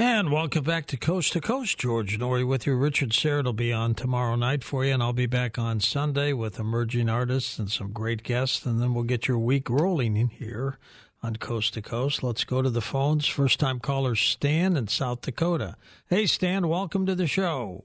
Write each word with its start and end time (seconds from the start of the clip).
And 0.00 0.32
welcome 0.32 0.64
back 0.64 0.86
to 0.86 0.96
Coast 0.96 1.34
to 1.34 1.42
Coast. 1.42 1.76
George 1.76 2.18
Noory 2.18 2.48
with 2.48 2.66
you. 2.66 2.74
Richard 2.74 3.10
Syrett 3.10 3.44
will 3.44 3.52
be 3.52 3.70
on 3.70 3.94
tomorrow 3.94 4.34
night 4.34 4.64
for 4.64 4.82
you, 4.82 4.94
and 4.94 5.02
I'll 5.02 5.12
be 5.12 5.26
back 5.26 5.58
on 5.58 5.78
Sunday 5.78 6.32
with 6.32 6.58
emerging 6.58 7.10
artists 7.10 7.58
and 7.58 7.70
some 7.70 7.92
great 7.92 8.22
guests, 8.22 8.64
and 8.64 8.80
then 8.80 8.94
we'll 8.94 9.04
get 9.04 9.28
your 9.28 9.38
week 9.38 9.68
rolling 9.68 10.16
in 10.16 10.28
here 10.28 10.78
on 11.22 11.36
Coast 11.36 11.74
to 11.74 11.82
Coast. 11.82 12.22
Let's 12.22 12.44
go 12.44 12.62
to 12.62 12.70
the 12.70 12.80
phones. 12.80 13.26
First 13.26 13.60
time 13.60 13.78
caller 13.78 14.14
Stan 14.14 14.74
in 14.74 14.88
South 14.88 15.20
Dakota. 15.20 15.76
Hey, 16.08 16.24
Stan, 16.24 16.66
welcome 16.68 17.04
to 17.04 17.14
the 17.14 17.26
show. 17.26 17.84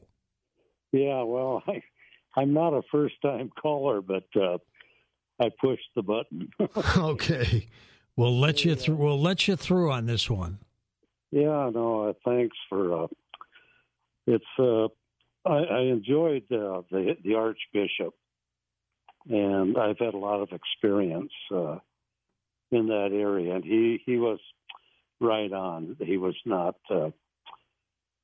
Yeah, 0.94 1.22
well, 1.24 1.64
I, 1.68 1.84
I'm 2.38 2.54
not 2.54 2.74
a 2.74 2.82
first 2.94 3.16
time 3.22 3.52
caller, 3.62 4.00
but 4.02 4.24
uh, 4.42 4.60
I 5.42 5.50
pushed 5.60 5.90
the 5.98 6.02
button. 6.02 6.50
okay. 6.98 7.68
We'll 8.16 8.40
let 8.40 8.64
you 8.64 8.76
through. 8.76 8.96
We'll 8.96 9.22
let 9.22 9.50
you 9.50 9.58
through 9.58 9.92
on 9.92 10.06
this 10.06 10.30
one. 10.30 10.60
Yeah, 11.32 11.70
no, 11.74 12.10
uh, 12.10 12.14
thanks 12.24 12.58
for. 12.70 13.04
Uh, 13.04 13.08
it's. 14.28 14.46
Uh, 14.58 14.88
I, 15.48 15.58
I 15.58 15.82
enjoyed 15.82 16.44
uh, 16.52 16.82
the 16.90 17.16
the 17.24 17.36
Archbishop, 17.36 18.14
and 19.30 19.78
I've 19.78 20.00
had 20.00 20.14
a 20.14 20.18
lot 20.18 20.42
of 20.42 20.50
experience 20.52 21.32
uh, 21.54 21.78
in 22.72 22.88
that 22.88 23.10
area, 23.12 23.56
and 23.56 23.64
he 23.64 24.00
he 24.06 24.18
was 24.18 24.40
right 25.20 25.52
on. 25.52 25.96
He 26.00 26.18
was 26.18 26.36
not. 26.46 26.76
Uh, 26.90 27.10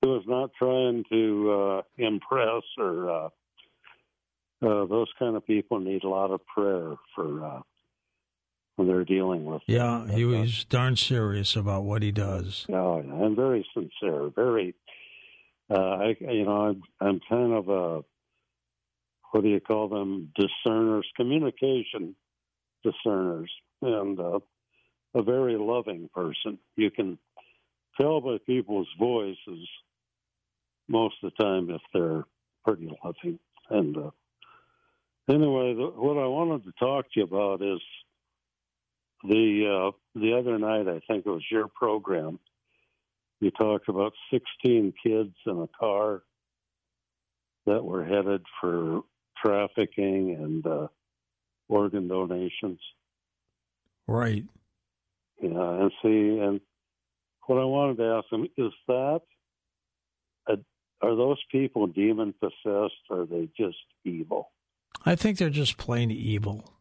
he 0.01 0.07
was 0.07 0.23
not 0.27 0.51
trying 0.57 1.03
to 1.11 1.51
uh, 1.51 1.81
impress 1.97 2.63
or. 2.77 3.09
Uh, 3.09 3.29
uh, 4.63 4.85
those 4.85 5.07
kind 5.17 5.35
of 5.35 5.45
people 5.47 5.79
need 5.79 6.03
a 6.03 6.07
lot 6.07 6.29
of 6.29 6.39
prayer 6.45 6.93
for 7.15 7.43
uh, 7.43 7.61
they're 8.77 9.05
dealing 9.05 9.45
with. 9.45 9.61
Yeah, 9.67 10.07
he 10.07 10.25
was 10.25 10.65
darn 10.65 10.95
serious 10.95 11.55
about 11.55 11.83
what 11.83 12.01
he 12.01 12.11
does. 12.11 12.65
Oh, 12.71 12.99
I'm 12.99 13.35
very 13.35 13.65
sincere. 13.73 14.29
Very, 14.35 14.75
uh, 15.69 15.75
I 15.75 16.15
you 16.19 16.45
know 16.45 16.61
I'm 16.67 16.81
I'm 16.99 17.19
kind 17.29 17.53
of 17.53 17.69
a 17.69 18.03
what 19.31 19.43
do 19.43 19.49
you 19.49 19.59
call 19.59 19.87
them 19.87 20.31
discerners, 20.35 21.07
communication 21.15 22.15
discerners, 22.83 23.51
and 23.81 24.19
uh, 24.19 24.39
a 25.13 25.23
very 25.23 25.57
loving 25.57 26.09
person. 26.13 26.57
You 26.75 26.91
can 26.91 27.17
tell 27.99 28.21
by 28.21 28.37
people's 28.45 28.89
voices 28.99 29.67
most 30.87 31.15
of 31.23 31.31
the 31.31 31.43
time 31.43 31.69
if 31.69 31.81
they're 31.93 32.23
pretty 32.65 32.89
loving. 33.03 33.39
And 33.69 33.95
uh, 33.97 34.11
anyway, 35.29 35.73
the, 35.73 35.91
what 35.95 36.17
I 36.17 36.27
wanted 36.27 36.65
to 36.65 36.71
talk 36.79 37.05
to 37.05 37.19
you 37.19 37.23
about 37.23 37.61
is 37.61 37.79
the 39.23 39.91
uh, 39.93 40.19
the 40.19 40.37
other 40.37 40.57
night. 40.57 40.87
I 40.87 41.01
think 41.07 41.25
it 41.25 41.29
was 41.29 41.45
your 41.51 41.67
program. 41.67 42.39
You 43.39 43.51
talked 43.51 43.89
about 43.89 44.13
16 44.31 44.93
kids 45.03 45.33
in 45.47 45.57
a 45.57 45.67
car 45.79 46.21
that 47.65 47.83
were 47.83 48.05
headed 48.05 48.43
for 48.59 49.01
trafficking 49.43 50.35
and 50.39 50.65
uh, 50.65 50.87
organ 51.67 52.07
donations. 52.07 52.79
Right. 54.07 54.45
Yeah, 55.41 55.81
and 55.81 55.91
see, 56.03 56.37
and 56.39 56.61
what 57.47 57.57
I 57.57 57.65
wanted 57.65 57.97
to 57.97 58.03
ask 58.03 58.29
them 58.29 58.45
is 58.57 58.71
that 58.87 59.21
a, 60.47 60.57
are 61.01 61.15
those 61.15 61.39
people 61.51 61.87
demon 61.87 62.33
possessed? 62.39 62.93
Or 63.09 63.21
are 63.21 63.25
they 63.25 63.49
just 63.57 63.77
evil? 64.05 64.51
I 65.03 65.15
think 65.15 65.37
they're 65.37 65.49
just 65.49 65.77
plain 65.77 66.11
evil. 66.11 66.75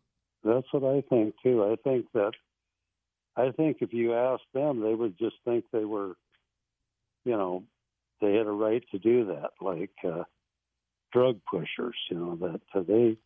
That's 0.45 0.67
what 0.73 0.85
I 0.85 1.03
think 1.09 1.35
too. 1.43 1.65
I 1.65 1.77
think 1.83 2.07
that 2.15 2.33
I 3.37 3.51
think 3.53 3.79
if 3.81 3.93
you 3.93 4.15
ask 4.15 4.43
them, 4.55 4.81
they 4.81 4.95
would 4.95 5.19
just 5.19 5.37
think 5.45 5.65
they 5.73 5.85
were, 5.85 6.15
you 7.25 7.33
know, 7.33 7.65
they 8.21 8.35
had 8.35 8.47
a 8.47 8.51
right 8.51 8.83
to 8.91 8.99
do 8.99 9.27
that, 9.27 9.51
like 9.61 9.91
uh, 10.05 10.25
drug 11.13 11.41
pushers. 11.51 11.97
You 12.11 12.19
know 12.19 12.37
that 12.37 12.61
uh, 12.75 12.83
they 12.87 13.17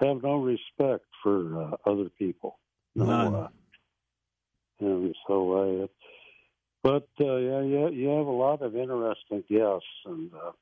have 0.00 0.22
no 0.22 0.36
respect 0.36 1.04
for 1.22 1.62
uh, 1.62 1.90
other 1.90 2.08
people. 2.18 2.58
No, 2.94 3.04
None. 3.04 3.34
Uh, 3.34 3.48
and 4.80 5.14
so 5.26 5.82
I. 5.82 5.88
But 6.82 7.08
uh, 7.20 7.36
yeah, 7.36 7.60
yeah, 7.60 7.88
you 7.90 8.08
have 8.08 8.26
a 8.26 8.30
lot 8.30 8.62
of 8.62 8.74
interesting 8.74 9.44
guests, 9.50 9.84
and 10.06 10.30
uh, 10.34 10.52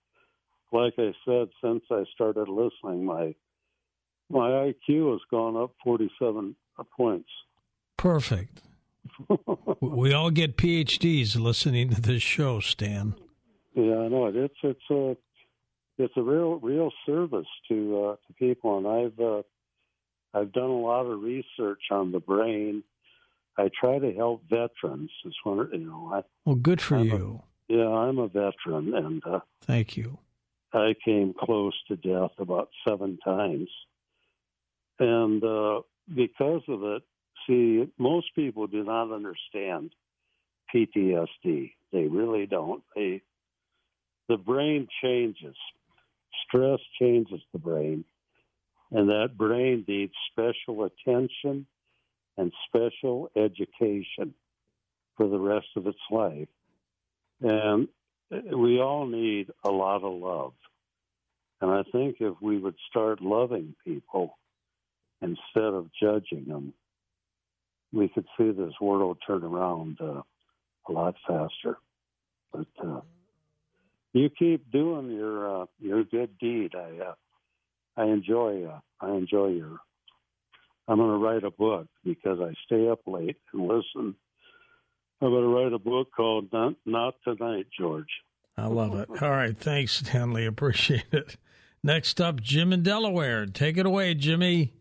like 0.73 0.95
I 0.99 1.13
said, 1.25 1.49
since 1.63 1.85
I 1.91 2.05
started 2.15 2.49
listening, 2.49 3.05
my 3.05 3.35
my 4.31 4.49
IQ 4.51 5.13
has 5.13 5.21
gone 5.31 5.57
up 5.57 5.73
47 5.85 6.55
points. 6.97 7.29
Perfect. 7.97 8.63
we 9.81 10.13
all 10.13 10.31
get 10.31 10.57
PhDs 10.57 11.39
listening 11.39 11.91
to 11.91 12.01
this 12.01 12.23
show, 12.23 12.61
Stan. 12.61 13.15
Yeah, 13.75 13.99
I 13.99 14.09
know 14.09 14.27
it. 14.27 14.37
It's 14.37 14.55
it's 14.63 14.91
a 14.91 15.17
it's 15.99 16.15
a 16.17 16.23
real 16.23 16.59
real 16.59 16.91
service 17.07 17.47
to 17.69 18.05
uh, 18.05 18.17
to 18.27 18.33
people, 18.39 18.79
and 18.79 18.87
I've 18.87 19.21
uh, 19.21 19.43
I've 20.35 20.53
done 20.53 20.71
a 20.71 20.81
lot 20.81 21.07
of 21.07 21.21
research 21.23 21.83
on 21.91 22.13
the 22.13 22.21
brain. 22.21 22.83
I 23.57 23.71
try 23.81 23.99
to 23.99 24.13
help 24.13 24.43
veterans. 24.49 25.11
It's 25.25 25.37
one, 25.43 25.69
you 25.73 25.87
know. 25.87 26.11
I, 26.13 26.23
well, 26.45 26.57
good 26.57 26.81
for 26.81 26.97
I'm 26.97 27.07
you. 27.07 27.41
A, 27.69 27.73
yeah, 27.73 27.89
I'm 27.89 28.19
a 28.19 28.29
veteran, 28.29 28.95
and 28.95 29.23
uh, 29.27 29.41
thank 29.63 29.97
you. 29.97 30.19
I 30.73 30.95
came 31.05 31.35
close 31.39 31.75
to 31.89 31.97
death 31.97 32.33
about 32.39 32.69
seven 32.87 33.19
times 33.25 33.69
and 34.99 35.43
uh, 35.43 35.81
because 36.15 36.63
of 36.69 36.83
it, 36.83 37.03
see, 37.47 37.89
most 37.99 38.35
people 38.35 38.67
do 38.67 38.85
not 38.85 39.13
understand 39.13 39.91
PTSD. 40.75 41.73
They 41.93 42.07
really 42.07 42.47
don't. 42.47 42.83
They, 42.95 43.23
the 44.29 44.37
brain 44.37 44.89
changes. 45.03 45.57
Stress 46.47 46.81
changes 47.01 47.41
the 47.53 47.59
brain, 47.59 48.05
and 48.91 49.09
that 49.09 49.37
brain 49.37 49.85
needs 49.87 50.13
special 50.33 50.85
attention 50.85 51.67
and 52.37 52.53
special 52.69 53.31
education 53.37 54.35
for 55.17 55.29
the 55.29 55.39
rest 55.39 55.67
of 55.77 55.87
its 55.87 55.99
life. 56.11 56.49
And 57.41 57.89
we 58.31 58.81
all 58.81 59.07
need 59.07 59.49
a 59.65 59.71
lot 59.71 60.05
of 60.05 60.13
love. 60.13 60.53
And 61.61 61.71
I 61.71 61.83
think 61.91 62.17
if 62.21 62.35
we 62.41 62.59
would 62.59 62.77
start 62.89 63.21
loving 63.21 63.75
people, 63.85 64.39
instead 65.23 65.75
of 65.75 65.91
judging 66.01 66.47
them, 66.47 66.73
we 67.93 68.09
could 68.09 68.27
see 68.37 68.51
this 68.51 68.75
world 68.81 69.19
turn 69.27 69.43
around 69.43 69.99
uh, 70.01 70.23
a 70.89 70.93
lot 70.93 71.15
faster. 71.27 71.79
But 72.53 72.67
uh, 72.83 73.01
you 74.13 74.31
keep 74.31 74.71
doing 74.71 75.11
your 75.11 75.63
uh, 75.63 75.67
your 75.79 76.05
good 76.05 76.39
deed. 76.39 76.75
I 76.75 77.05
uh, 77.05 77.15
I 77.97 78.05
enjoy 78.07 78.65
uh, 78.65 78.81
I 79.01 79.11
enjoy 79.13 79.49
your. 79.49 79.79
I'm 80.87 80.97
going 80.97 81.11
to 81.11 81.19
write 81.19 81.45
a 81.45 81.51
book 81.51 81.87
because 82.03 82.39
I 82.41 82.55
stay 82.65 82.89
up 82.89 83.01
late 83.07 83.37
and 83.53 83.63
listen. 83.63 84.15
I'm 85.21 85.31
going 85.31 85.43
to 85.43 85.49
write 85.49 85.73
a 85.73 85.79
book 85.79 86.09
called 86.17 86.51
Not, 86.51 86.75
Not 86.87 87.15
Tonight, 87.25 87.67
George. 87.79 88.09
I 88.57 88.67
love 88.69 88.95
it. 88.95 89.09
All 89.23 89.31
right, 89.31 89.57
thanks, 89.57 89.99
Stanley. 89.99 90.47
Appreciate 90.47 91.13
it. 91.13 91.37
Next 91.83 92.21
up, 92.21 92.41
Jim 92.41 92.73
in 92.73 92.83
Delaware. 92.83 93.45
Take 93.45 93.77
it 93.77 93.85
away, 93.85 94.15
Jimmy. 94.15 94.78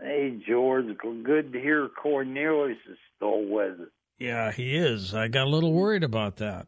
Hey, 0.00 0.40
George. 0.46 0.86
Good 1.24 1.52
to 1.52 1.60
hear 1.60 1.88
Cornelius 1.88 2.78
is 2.90 2.98
still 3.16 3.44
with 3.44 3.80
it. 3.80 3.88
Yeah, 4.18 4.52
he 4.52 4.76
is. 4.76 5.14
I 5.14 5.28
got 5.28 5.46
a 5.46 5.50
little 5.50 5.72
worried 5.72 6.04
about 6.04 6.36
that. 6.36 6.66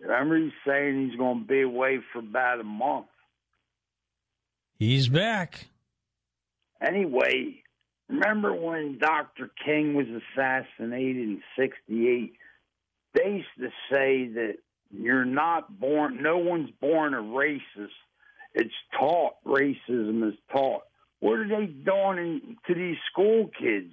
Remember, 0.00 0.36
he's 0.36 0.52
saying 0.66 1.08
he's 1.08 1.18
going 1.18 1.40
to 1.42 1.46
be 1.46 1.62
away 1.62 2.00
for 2.12 2.18
about 2.18 2.60
a 2.60 2.64
month. 2.64 3.06
He's 4.78 5.08
back. 5.08 5.66
Anyway, 6.86 7.62
remember 8.08 8.52
when 8.52 8.98
Dr. 8.98 9.50
King 9.64 9.94
was 9.94 10.06
assassinated 10.06 11.16
in 11.16 11.42
68? 11.58 12.34
They 13.14 13.30
used 13.30 13.46
to 13.58 13.68
say 13.90 14.28
that 14.34 14.56
you're 14.90 15.24
not 15.24 15.80
born, 15.80 16.22
no 16.22 16.36
one's 16.36 16.70
born 16.80 17.14
a 17.14 17.22
racist. 17.22 17.88
It's 18.54 18.74
taught, 18.98 19.34
racism 19.46 20.28
is 20.28 20.38
taught. 20.52 20.82
What 21.20 21.38
are 21.38 21.48
they 21.48 21.66
doing 21.66 22.56
to 22.66 22.74
these 22.74 22.96
school 23.10 23.50
kids? 23.58 23.92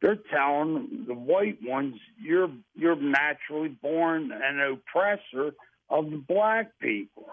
They're 0.00 0.18
telling 0.32 1.04
the 1.06 1.14
white 1.14 1.58
ones 1.62 1.94
you're 2.20 2.50
you're 2.74 2.96
naturally 2.96 3.68
born 3.68 4.32
an 4.32 4.60
oppressor 4.60 5.54
of 5.88 6.10
the 6.10 6.22
black 6.26 6.72
people. 6.80 7.26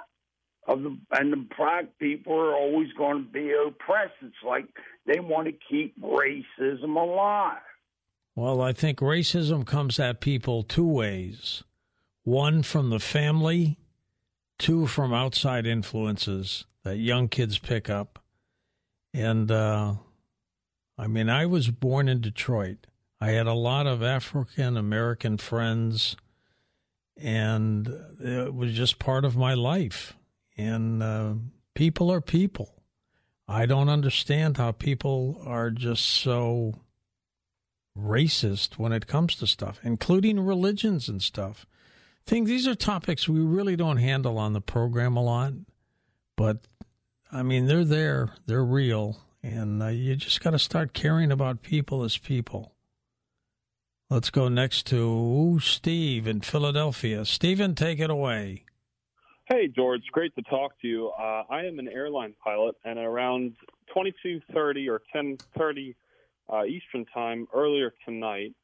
Of 0.67 0.83
the 0.83 0.97
and 1.11 1.33
the 1.33 1.47
black 1.57 1.85
people 1.99 2.33
are 2.33 2.53
always 2.53 2.93
going 2.93 3.25
to 3.25 3.31
be 3.31 3.51
oppressed. 3.51 4.13
It's 4.21 4.35
like 4.45 4.65
they 5.07 5.19
want 5.19 5.47
to 5.47 5.53
keep 5.69 5.99
racism 5.99 6.95
alive. 6.95 7.57
Well, 8.35 8.61
I 8.61 8.73
think 8.73 8.99
racism 8.99 9.65
comes 9.65 9.99
at 9.99 10.21
people 10.21 10.61
two 10.61 10.87
ways. 10.87 11.63
One 12.23 12.61
from 12.61 12.91
the 12.91 12.99
family, 12.99 13.79
two 14.59 14.85
from 14.85 15.11
outside 15.11 15.65
influences 15.65 16.65
that 16.83 16.97
young 16.97 17.29
kids 17.29 17.57
pick 17.57 17.89
up. 17.89 18.19
And 19.13 19.51
uh, 19.51 19.95
I 20.97 21.07
mean, 21.07 21.29
I 21.29 21.45
was 21.45 21.69
born 21.69 22.07
in 22.07 22.21
Detroit. 22.21 22.87
I 23.21 23.31
had 23.31 23.47
a 23.47 23.53
lot 23.53 23.87
of 23.87 24.01
African 24.03 24.77
American 24.77 25.37
friends, 25.37 26.15
and 27.17 27.87
it 28.19 28.53
was 28.53 28.73
just 28.73 28.99
part 28.99 29.25
of 29.25 29.35
my 29.35 29.53
life. 29.53 30.15
And 30.57 31.01
uh, 31.01 31.33
people 31.73 32.11
are 32.11 32.21
people. 32.21 32.75
I 33.47 33.65
don't 33.65 33.89
understand 33.89 34.57
how 34.57 34.71
people 34.73 35.41
are 35.45 35.71
just 35.71 36.05
so 36.05 36.81
racist 37.97 38.77
when 38.77 38.91
it 38.91 39.07
comes 39.07 39.35
to 39.35 39.47
stuff, 39.47 39.79
including 39.83 40.39
religions 40.39 41.09
and 41.09 41.21
stuff. 41.21 41.65
Think 42.25 42.47
these 42.47 42.67
are 42.67 42.75
topics 42.75 43.27
we 43.27 43.39
really 43.39 43.75
don't 43.75 43.97
handle 43.97 44.37
on 44.37 44.53
the 44.53 44.61
program 44.61 45.17
a 45.17 45.23
lot, 45.23 45.53
but 46.35 46.67
I 47.31 47.43
mean 47.43 47.67
they're 47.67 47.85
there, 47.85 48.29
they're 48.47 48.63
real, 48.63 49.17
and 49.43 49.83
uh, 49.83 49.87
you 49.87 50.15
just 50.15 50.41
got 50.41 50.51
to 50.51 50.59
start 50.59 50.93
caring 50.93 51.31
about 51.31 51.61
people 51.61 52.03
as 52.03 52.17
people. 52.17 52.73
Let's 54.09 54.31
go 54.31 54.49
next 54.49 54.87
to 54.87 55.59
Steve 55.61 56.25
in 56.25 56.41
Philadelphia. 56.41 57.25
Stephen, 57.25 57.75
take 57.75 57.99
it 57.99 58.09
away. 58.09 58.65
Hey, 59.45 59.67
George. 59.67 60.01
Great 60.11 60.33
to 60.35 60.41
talk 60.43 60.79
to 60.81 60.87
you. 60.87 61.09
Uh, 61.09 61.43
I 61.49 61.65
am 61.65 61.77
an 61.77 61.87
airline 61.87 62.33
pilot, 62.43 62.75
and 62.83 62.97
around 62.97 63.55
22:30 63.95 64.89
or 64.89 65.01
10:30 65.15 65.95
uh, 66.51 66.65
Eastern 66.65 67.05
Time 67.13 67.47
earlier 67.53 67.93
tonight, 68.05 68.55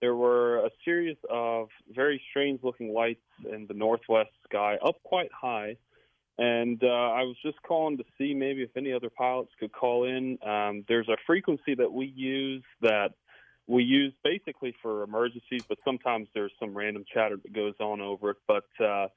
there 0.00 0.14
were 0.14 0.64
a 0.64 0.70
series 0.84 1.16
of 1.28 1.68
very 1.92 2.22
strange-looking 2.30 2.92
lights 2.92 3.24
in 3.50 3.66
the 3.66 3.74
northwest 3.74 4.30
sky, 4.44 4.78
up 4.84 5.02
quite 5.02 5.30
high. 5.32 5.76
And 6.38 6.82
uh, 6.82 6.86
I 6.86 7.22
was 7.22 7.36
just 7.44 7.60
calling 7.62 7.98
to 7.98 8.04
see 8.16 8.34
maybe 8.34 8.62
if 8.62 8.76
any 8.76 8.92
other 8.92 9.10
pilots 9.10 9.50
could 9.60 9.72
call 9.72 10.04
in. 10.04 10.38
Um, 10.44 10.84
there's 10.88 11.08
a 11.08 11.16
frequency 11.26 11.74
that 11.74 11.92
we 11.92 12.06
use 12.06 12.64
that 12.80 13.12
we 13.66 13.84
use 13.84 14.12
basically 14.24 14.74
for 14.82 15.02
emergencies, 15.02 15.62
but 15.68 15.78
sometimes 15.84 16.28
there's 16.34 16.52
some 16.58 16.76
random 16.76 17.04
chatter 17.12 17.36
that 17.36 17.52
goes 17.52 17.74
on 17.80 18.00
over 18.00 18.30
it. 18.30 18.36
But 18.48 18.64
uh, 18.84 19.08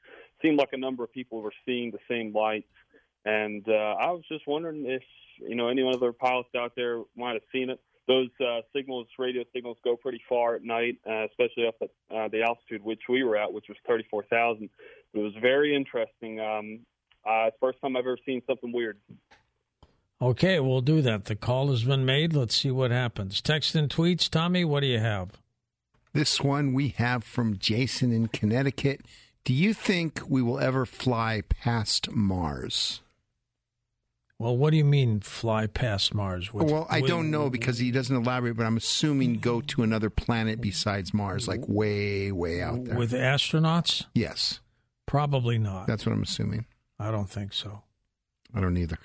seemed 0.41 0.59
like 0.59 0.69
a 0.73 0.77
number 0.77 1.03
of 1.03 1.11
people 1.11 1.41
were 1.41 1.53
seeing 1.65 1.91
the 1.91 1.99
same 2.09 2.33
lights, 2.33 2.71
and 3.25 3.67
uh, 3.67 3.95
I 3.99 4.11
was 4.11 4.23
just 4.29 4.45
wondering 4.45 4.85
if 4.85 5.03
you 5.39 5.55
know 5.55 5.69
any 5.69 5.87
other 5.87 6.11
pilots 6.11 6.49
out 6.55 6.73
there 6.75 7.01
might 7.15 7.33
have 7.33 7.43
seen 7.51 7.69
it. 7.69 7.79
Those 8.07 8.29
uh, 8.39 8.61
signals, 8.75 9.07
radio 9.17 9.43
signals, 9.51 9.77
go 9.83 9.95
pretty 9.95 10.21
far 10.29 10.55
at 10.55 10.63
night, 10.63 10.99
uh, 11.09 11.25
especially 11.25 11.65
up 11.67 11.75
at 11.81 11.89
uh, 12.15 12.27
the 12.27 12.43
altitude 12.43 12.83
which 12.83 13.01
we 13.09 13.23
were 13.23 13.35
at, 13.35 13.51
which 13.51 13.65
was 13.67 13.77
34,000. 13.87 14.69
It 15.13 15.17
was 15.17 15.33
very 15.41 15.75
interesting. 15.75 16.39
Um, 16.39 16.81
uh, 17.25 17.49
first 17.59 17.79
time 17.81 17.95
I've 17.95 18.05
ever 18.05 18.17
seen 18.25 18.41
something 18.47 18.71
weird. 18.71 18.97
Okay, 20.21 20.59
we'll 20.59 20.81
do 20.81 21.01
that. 21.01 21.25
The 21.25 21.35
call 21.35 21.69
has 21.69 21.83
been 21.83 22.05
made. 22.05 22.33
Let's 22.33 22.55
see 22.55 22.71
what 22.71 22.91
happens. 22.91 23.41
Text 23.41 23.75
and 23.75 23.89
tweets. 23.89 24.29
Tommy, 24.29 24.63
what 24.63 24.79
do 24.79 24.87
you 24.87 24.99
have? 24.99 25.31
This 26.13 26.39
one 26.39 26.73
we 26.73 26.89
have 26.97 27.23
from 27.25 27.57
Jason 27.57 28.13
in 28.13 28.27
Connecticut. 28.29 29.01
Do 29.43 29.53
you 29.53 29.73
think 29.73 30.21
we 30.27 30.41
will 30.41 30.59
ever 30.59 30.85
fly 30.85 31.41
past 31.41 32.09
Mars? 32.11 33.01
Well, 34.39 34.55
what 34.57 34.71
do 34.71 34.77
you 34.77 34.85
mean 34.85 35.19
fly 35.19 35.67
past 35.67 36.13
Mars? 36.13 36.53
With, 36.53 36.71
well, 36.71 36.87
I 36.89 37.01
with, 37.01 37.09
don't 37.09 37.31
know 37.31 37.49
because 37.49 37.79
he 37.79 37.91
doesn't 37.91 38.15
elaborate, 38.15 38.57
but 38.57 38.65
I'm 38.65 38.77
assuming 38.77 39.39
go 39.39 39.61
to 39.61 39.83
another 39.83 40.09
planet 40.09 40.59
besides 40.59 41.13
Mars, 41.13 41.47
like 41.47 41.67
way, 41.67 42.31
way 42.31 42.61
out 42.61 42.85
there. 42.85 42.97
With 42.97 43.11
astronauts? 43.11 44.05
Yes. 44.13 44.61
Probably 45.05 45.57
not. 45.57 45.87
That's 45.87 46.05
what 46.05 46.13
I'm 46.13 46.23
assuming. 46.23 46.65
I 46.99 47.11
don't 47.11 47.29
think 47.29 47.53
so. 47.53 47.83
I 48.53 48.61
don't 48.61 48.77
either. 48.77 48.97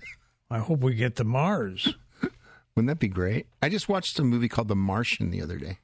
I 0.50 0.58
hope 0.58 0.80
we 0.80 0.94
get 0.94 1.16
to 1.16 1.24
Mars. 1.24 1.94
Wouldn't 2.74 2.88
that 2.88 2.98
be 2.98 3.08
great? 3.08 3.46
I 3.62 3.68
just 3.68 3.88
watched 3.88 4.18
a 4.18 4.24
movie 4.24 4.48
called 4.48 4.68
The 4.68 4.76
Martian 4.76 5.30
the 5.30 5.42
other 5.42 5.58
day. 5.58 5.78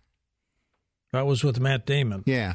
That 1.12 1.26
was 1.26 1.44
with 1.44 1.61
Matt 1.61 1.87
Damon. 1.87 2.23
Yeah. 2.26 2.55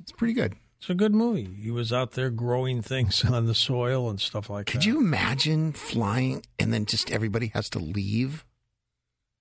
It's 0.00 0.12
pretty 0.12 0.34
good. 0.34 0.54
It's 0.78 0.90
a 0.90 0.94
good 0.94 1.14
movie. 1.14 1.48
He 1.60 1.70
was 1.70 1.92
out 1.92 2.12
there 2.12 2.30
growing 2.30 2.82
things 2.82 3.24
on 3.30 3.46
the 3.46 3.54
soil 3.54 4.08
and 4.08 4.20
stuff 4.20 4.48
like 4.48 4.66
Could 4.66 4.80
that. 4.80 4.84
Could 4.84 4.86
you 4.86 5.00
imagine 5.00 5.72
flying 5.72 6.44
and 6.58 6.72
then 6.72 6.86
just 6.86 7.10
everybody 7.10 7.48
has 7.54 7.68
to 7.70 7.78
leave? 7.78 8.44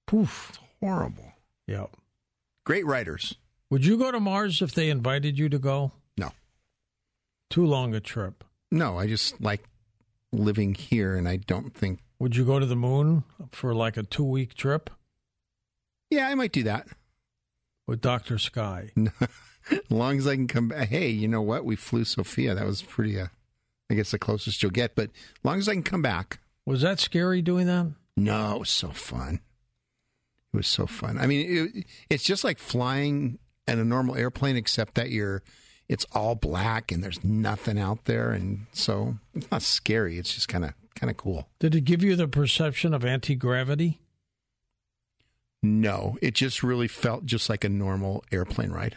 Poof. 0.07 0.50
It's 0.50 0.60
horrible. 0.80 1.33
Yep. 1.68 1.95
Great 2.65 2.86
writers. 2.86 3.36
Would 3.69 3.86
you 3.86 3.98
go 3.98 4.12
to 4.12 4.19
Mars 4.19 4.62
if 4.62 4.74
they 4.74 4.89
invited 4.89 5.38
you 5.38 5.50
to 5.50 5.60
go? 5.60 5.92
No. 6.18 6.31
Too 7.50 7.65
long 7.65 7.94
a 7.94 8.00
trip. 8.00 8.44
No, 8.72 8.98
I 8.98 9.08
just 9.08 9.40
like 9.42 9.64
living 10.31 10.74
here, 10.74 11.16
and 11.16 11.28
I 11.28 11.38
don't 11.38 11.74
think. 11.74 12.00
Would 12.19 12.36
you 12.36 12.46
go 12.46 12.60
to 12.60 12.66
the 12.66 12.75
moon 12.75 13.24
for 13.52 13.74
like 13.74 13.98
a 13.98 14.04
two 14.04 14.24
week 14.24 14.56
trip? 14.56 14.90
Yeah, 16.10 16.28
I 16.28 16.36
might 16.36 16.52
do 16.52 16.64
that 16.64 16.88
with 17.86 18.02
Doctor 18.02 18.38
Sky. 18.38 18.92
as 19.72 19.80
long 19.90 20.18
as 20.18 20.28
I 20.28 20.36
can 20.36 20.48
come 20.48 20.69
back. 20.69 20.90
Hey, 20.90 21.10
you 21.10 21.28
know 21.28 21.42
what? 21.42 21.66
We 21.66 21.75
flew 21.75 22.04
SOFIA. 22.04 22.56
That 22.56 22.66
was 22.66 22.81
pretty. 22.81 23.19
Uh, 23.19 23.28
I 23.90 23.94
guess 23.94 24.12
the 24.12 24.19
closest 24.19 24.62
you'll 24.62 24.72
get. 24.72 24.96
But 24.96 25.10
as 25.10 25.46
long 25.46 25.60
as 25.60 25.70
I 25.70 25.74
can 25.74 25.84
come 25.84 26.02
back. 26.02 26.40
Was 26.66 26.81
that 26.81 27.00
scary 27.00 27.42
doing 27.42 27.68
that? 27.68 27.94
No, 28.18 28.56
it 28.56 28.60
was 28.60 28.70
so 28.70 28.90
fun. 28.90 29.40
It 30.54 30.58
was 30.58 30.68
so 30.68 30.88
fun. 30.88 31.18
I 31.18 31.28
mean, 31.28 31.72
it, 31.75 31.86
it's 32.10 32.24
just 32.24 32.44
like 32.44 32.60
flying 32.60 33.40
in 33.68 33.80
a 33.80 33.86
normal 33.86 34.16
airplane, 34.16 34.58
except 34.58 34.96
that 34.96 35.10
you're 35.10 35.44
it's 35.89 36.06
all 36.12 36.36
black 36.36 36.92
and 36.92 37.04
there's 37.04 37.24
nothing 37.24 37.80
out 37.80 38.06
there, 38.06 38.31
and 38.31 38.66
so 38.74 39.18
it's 39.34 39.50
not 39.51 39.62
scary. 39.62 40.18
It's 40.18 40.34
just 40.34 40.48
kind 40.48 40.66
of 40.66 40.74
kind 40.95 41.10
of 41.10 41.18
cool. 41.18 41.48
Did 41.60 41.75
it 41.75 41.81
give 41.81 42.04
you 42.04 42.16
the 42.16 42.28
perception 42.28 42.94
of 42.94 43.06
anti 43.06 43.36
gravity? 43.36 44.00
No, 45.63 46.18
it 46.22 46.34
just 46.34 46.63
really 46.63 46.88
felt 46.88 47.25
just 47.25 47.50
like 47.50 47.63
a 47.63 47.69
normal 47.69 48.24
airplane 48.31 48.72
ride. 48.72 48.95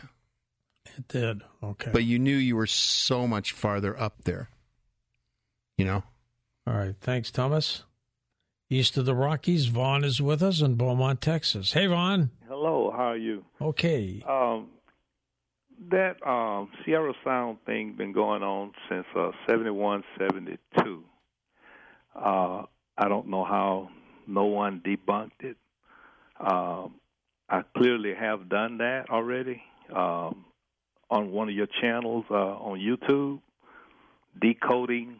It 0.96 1.08
did. 1.08 1.42
Okay. 1.62 1.90
But 1.92 2.04
you 2.04 2.18
knew 2.18 2.36
you 2.36 2.56
were 2.56 2.66
so 2.66 3.26
much 3.26 3.52
farther 3.52 3.98
up 3.98 4.24
there. 4.24 4.50
You 5.78 5.84
know? 5.86 6.02
All 6.66 6.74
right. 6.74 6.94
Thanks, 7.00 7.30
Thomas. 7.30 7.84
East 8.68 8.96
of 8.96 9.04
the 9.04 9.14
Rockies, 9.14 9.66
Vaughn 9.66 10.04
is 10.04 10.20
with 10.20 10.42
us 10.42 10.60
in 10.60 10.74
Beaumont, 10.74 11.20
Texas. 11.20 11.72
Hey, 11.72 11.86
Vaughn. 11.86 12.30
Hello. 12.46 12.90
How 12.90 13.08
are 13.08 13.16
you? 13.16 13.44
Okay. 13.60 14.22
Um, 14.28 14.68
that 15.88 16.24
um, 16.26 16.70
Sierra 16.84 17.14
Sound 17.24 17.58
thing 17.64 17.94
been 17.96 18.12
going 18.12 18.42
on 18.42 18.72
since 18.88 19.06
uh, 19.16 19.30
71, 19.48 20.04
72. 20.18 21.04
Uh, 22.14 22.62
I 22.98 23.08
don't 23.08 23.28
know 23.28 23.44
how 23.44 23.88
no 24.26 24.44
one 24.44 24.82
debunked 24.84 25.40
it. 25.40 25.56
Um, 26.38 26.94
I 27.48 27.62
clearly 27.76 28.14
have 28.14 28.48
done 28.48 28.78
that 28.78 29.10
already 29.10 29.62
um, 29.94 30.44
on 31.10 31.30
one 31.32 31.48
of 31.48 31.54
your 31.54 31.66
channels 31.80 32.24
uh, 32.30 32.34
on 32.34 32.78
YouTube, 32.78 33.40
decoding 34.40 35.16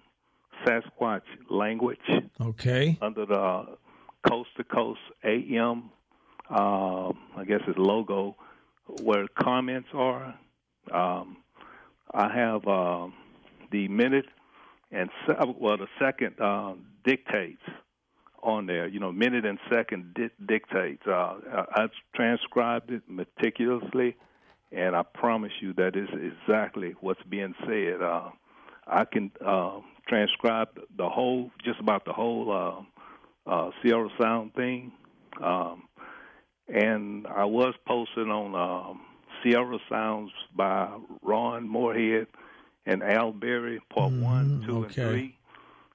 Sasquatch 0.65 1.23
language. 1.49 1.99
Okay. 2.41 2.99
Under 3.01 3.27
the 3.27 3.77
Coast 4.29 4.51
to 4.59 4.65
Coast 4.65 5.01
AM, 5.25 5.91
uh, 6.51 7.09
I 7.37 7.45
guess 7.47 7.61
its 7.67 7.79
logo, 7.79 8.37
where 9.03 9.27
comments 9.43 9.89
are. 9.95 10.39
Um, 10.93 11.37
I 12.13 12.33
have 12.33 12.67
uh, 12.67 13.09
the 13.71 13.89
minute 13.89 14.27
and 14.91 15.11
se- 15.27 15.55
well 15.59 15.77
the 15.77 15.87
second 15.99 16.41
uh, 16.41 16.75
dictates 17.05 17.63
on 18.43 18.67
there. 18.67 18.89
You 18.89 19.01
know, 19.01 19.13
minute 19.13 19.45
and 19.45 19.59
second 19.71 20.15
di- 20.15 20.31
dictates. 20.47 21.07
Uh, 21.07 21.65
I've 21.75 21.91
transcribed 22.15 22.91
it 22.91 23.03
meticulously, 23.09 24.17
and 24.73 24.97
I 24.97 25.03
promise 25.03 25.53
you 25.61 25.73
that 25.75 25.97
is 25.97 26.09
exactly 26.13 26.95
what's 27.01 27.23
being 27.29 27.55
said. 27.67 28.03
Uh, 28.03 28.31
I 28.87 29.05
can 29.05 29.31
uh, 29.45 29.81
transcribe 30.09 30.69
the 30.97 31.09
whole, 31.09 31.51
just 31.65 31.79
about 31.79 32.05
the 32.05 32.13
whole 32.13 32.87
uh, 33.47 33.51
uh, 33.51 33.71
Sierra 33.83 34.09
Sound 34.21 34.55
thing. 34.55 34.93
Um, 35.41 35.85
and 36.69 37.27
I 37.27 37.45
was 37.45 37.75
posting 37.87 38.31
on 38.31 38.55
um, 38.55 39.01
Sierra 39.43 39.79
Sounds 39.89 40.33
by 40.55 40.89
Ron 41.23 41.69
Morehead 41.69 42.27
and 42.87 43.03
Al 43.03 43.33
Berry, 43.33 43.81
part 43.93 44.13
mm, 44.13 44.23
one, 44.23 44.63
two, 44.67 44.85
okay. 44.85 45.03
and 45.03 45.11
three. 45.11 45.37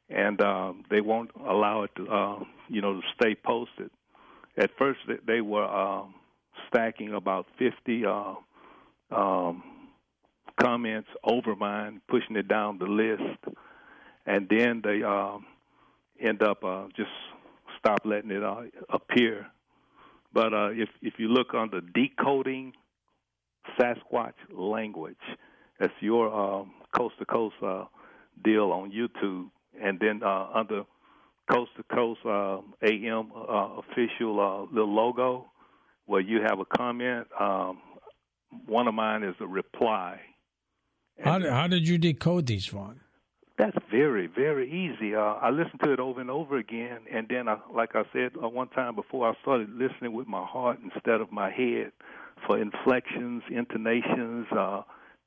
And 0.10 0.42
uh, 0.42 0.74
they 0.90 1.02
won't 1.02 1.32
allow 1.36 1.84
it 1.84 1.92
to, 1.96 2.08
uh, 2.08 2.44
you 2.70 2.82
know, 2.82 3.02
to 3.02 3.02
stay 3.20 3.36
posted. 3.36 3.90
At 4.58 4.70
first, 4.78 5.00
they 5.26 5.42
were 5.42 5.66
uh, 5.66 6.04
stacking 6.68 7.14
about 7.14 7.48
50 7.58 8.06
uh, 8.06 8.36
um, 9.12 9.64
comments 10.62 11.10
over 11.24 11.56
mine, 11.56 12.02
pushing 12.08 12.36
it 12.36 12.48
down 12.48 12.78
the 12.78 12.86
list. 12.86 13.58
And 14.26 14.48
then 14.50 14.82
they 14.84 15.02
uh, 15.04 15.38
end 16.20 16.42
up 16.42 16.64
uh, 16.64 16.88
just 16.96 17.10
stop 17.80 18.00
letting 18.06 18.32
it 18.32 18.44
uh, 18.44 18.64
appear. 18.90 19.48
But 20.34 20.54
uh, 20.54 20.70
if 20.72 20.90
if 21.02 21.14
you 21.18 21.30
look 21.30 21.54
under 21.54 21.82
decoding 21.82 22.74
Sasquatch 23.80 24.34
language. 24.52 25.16
That's 25.80 25.94
your 26.00 26.34
um, 26.34 26.72
coast 26.98 27.16
to 27.20 27.26
coast 27.26 27.56
uh, 27.62 27.86
deal 28.44 28.72
on 28.72 28.92
YouTube, 28.92 29.50
and 29.82 30.00
then 30.00 30.22
uh, 30.24 30.48
under 30.54 30.84
coast 31.52 31.72
to 31.78 31.84
coast 31.84 32.20
uh, 32.26 32.60
AM 32.84 33.32
uh, 33.36 33.80
official 33.80 34.40
uh, 34.40 34.74
little 34.74 34.94
logo, 34.94 35.46
where 36.06 36.22
you 36.22 36.42
have 36.42 36.60
a 36.60 36.66
comment. 36.66 37.28
Um, 37.40 37.80
one 38.66 38.88
of 38.88 38.94
mine 38.94 39.24
is 39.24 39.36
a 39.42 39.48
reply, 39.48 40.20
How 41.22 41.40
did, 41.40 41.52
how 41.52 41.68
did 41.68 41.88
you 41.88 41.98
decode 41.98 42.46
these, 42.48 42.68
Vaughn? 42.68 43.02
That's 43.58 43.78
very, 43.90 44.28
very 44.28 44.70
easy. 44.70 45.16
Uh, 45.16 45.20
I 45.20 45.50
listened 45.50 45.80
to 45.84 45.94
it 45.94 46.00
over 46.00 46.20
and 46.20 46.30
over 46.30 46.58
again, 46.58 47.00
and 47.12 47.26
then, 47.30 47.48
I, 47.48 47.58
like 47.74 47.96
I 47.96 48.04
said 48.12 48.32
uh, 48.42 48.50
one 48.50 48.68
time 48.70 48.96
before, 48.96 49.30
I 49.30 49.34
started 49.42 49.70
listening 49.70 50.14
with 50.14 50.28
my 50.28 50.44
heart 50.46 50.80
instead 50.84 51.22
of 51.22 51.32
my 51.32 51.50
head 51.50 51.92
for 52.46 52.60
inflections, 52.60 53.44
intonations, 53.50 54.48
uh, 54.52 54.82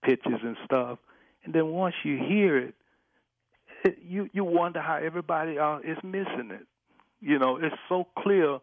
pitches, 0.05 0.41
and 0.43 0.57
stuff. 0.65 0.99
And 1.45 1.55
then 1.55 1.69
once 1.69 1.95
you 2.05 2.17
hear 2.17 2.59
it, 2.59 2.75
it 3.85 3.99
you 4.07 4.29
you 4.33 4.45
wonder 4.45 4.81
how 4.81 4.97
everybody 4.97 5.59
uh, 5.59 5.79
is 5.79 5.99
missing 6.03 6.51
it. 6.51 6.67
You 7.21 7.39
know, 7.39 7.57
it's 7.57 7.75
so 7.89 8.07
clear, 8.19 8.59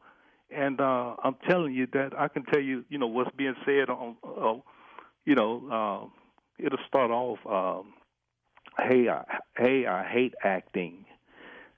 and 0.50 0.80
uh, 0.80 1.16
I'm 1.24 1.36
telling 1.50 1.74
you 1.74 1.88
that 1.94 2.12
I 2.18 2.28
can 2.28 2.44
tell 2.44 2.62
you, 2.62 2.86
you 2.90 2.98
know, 2.98 3.08
what's 3.08 3.36
being 3.36 3.56
said 3.66 3.90
on, 3.90 4.16
uh, 4.24 4.54
you 5.26 5.36
know, 5.36 5.68
uh, 5.72 6.64
it'll 6.64 6.80
start 6.88 7.12
off. 7.12 7.40
Um, 7.46 7.94
hey, 8.78 9.10
I, 9.10 9.24
hey, 9.58 9.86
I 9.86 10.04
hate 10.04 10.34
acting. 10.44 11.06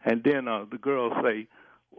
And 0.06 0.24
then 0.24 0.48
uh, 0.48 0.66
the 0.70 0.78
girl 0.78 1.12
say, 1.24 1.48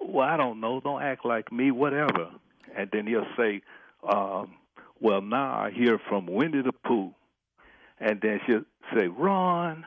well, 0.00 0.26
I 0.26 0.36
don't 0.36 0.60
know, 0.60 0.80
don't 0.80 1.02
act 1.02 1.24
like 1.24 1.52
me, 1.52 1.70
whatever. 1.70 2.30
And 2.76 2.88
then 2.92 3.06
he'll 3.06 3.26
say, 3.36 3.62
um, 4.06 4.54
well, 5.00 5.20
now 5.22 5.60
I 5.60 5.70
hear 5.70 5.98
from 6.08 6.26
Winnie 6.26 6.62
the 6.62 6.72
Pooh. 6.72 7.14
And 8.00 8.20
then 8.20 8.40
she'll 8.46 8.64
say, 8.96 9.08
Ron. 9.08 9.84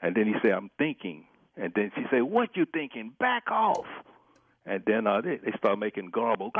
And 0.00 0.14
then 0.14 0.26
he 0.26 0.34
say, 0.42 0.52
I'm 0.52 0.70
thinking. 0.78 1.24
And 1.56 1.72
then 1.74 1.90
she 1.94 2.02
say, 2.10 2.22
what 2.22 2.56
you 2.56 2.66
thinking? 2.72 3.12
Back 3.18 3.50
off. 3.50 3.86
And 4.64 4.82
then 4.86 5.06
uh, 5.06 5.20
they, 5.20 5.36
they 5.36 5.52
start 5.56 5.78
making 5.78 6.10
garble. 6.10 6.52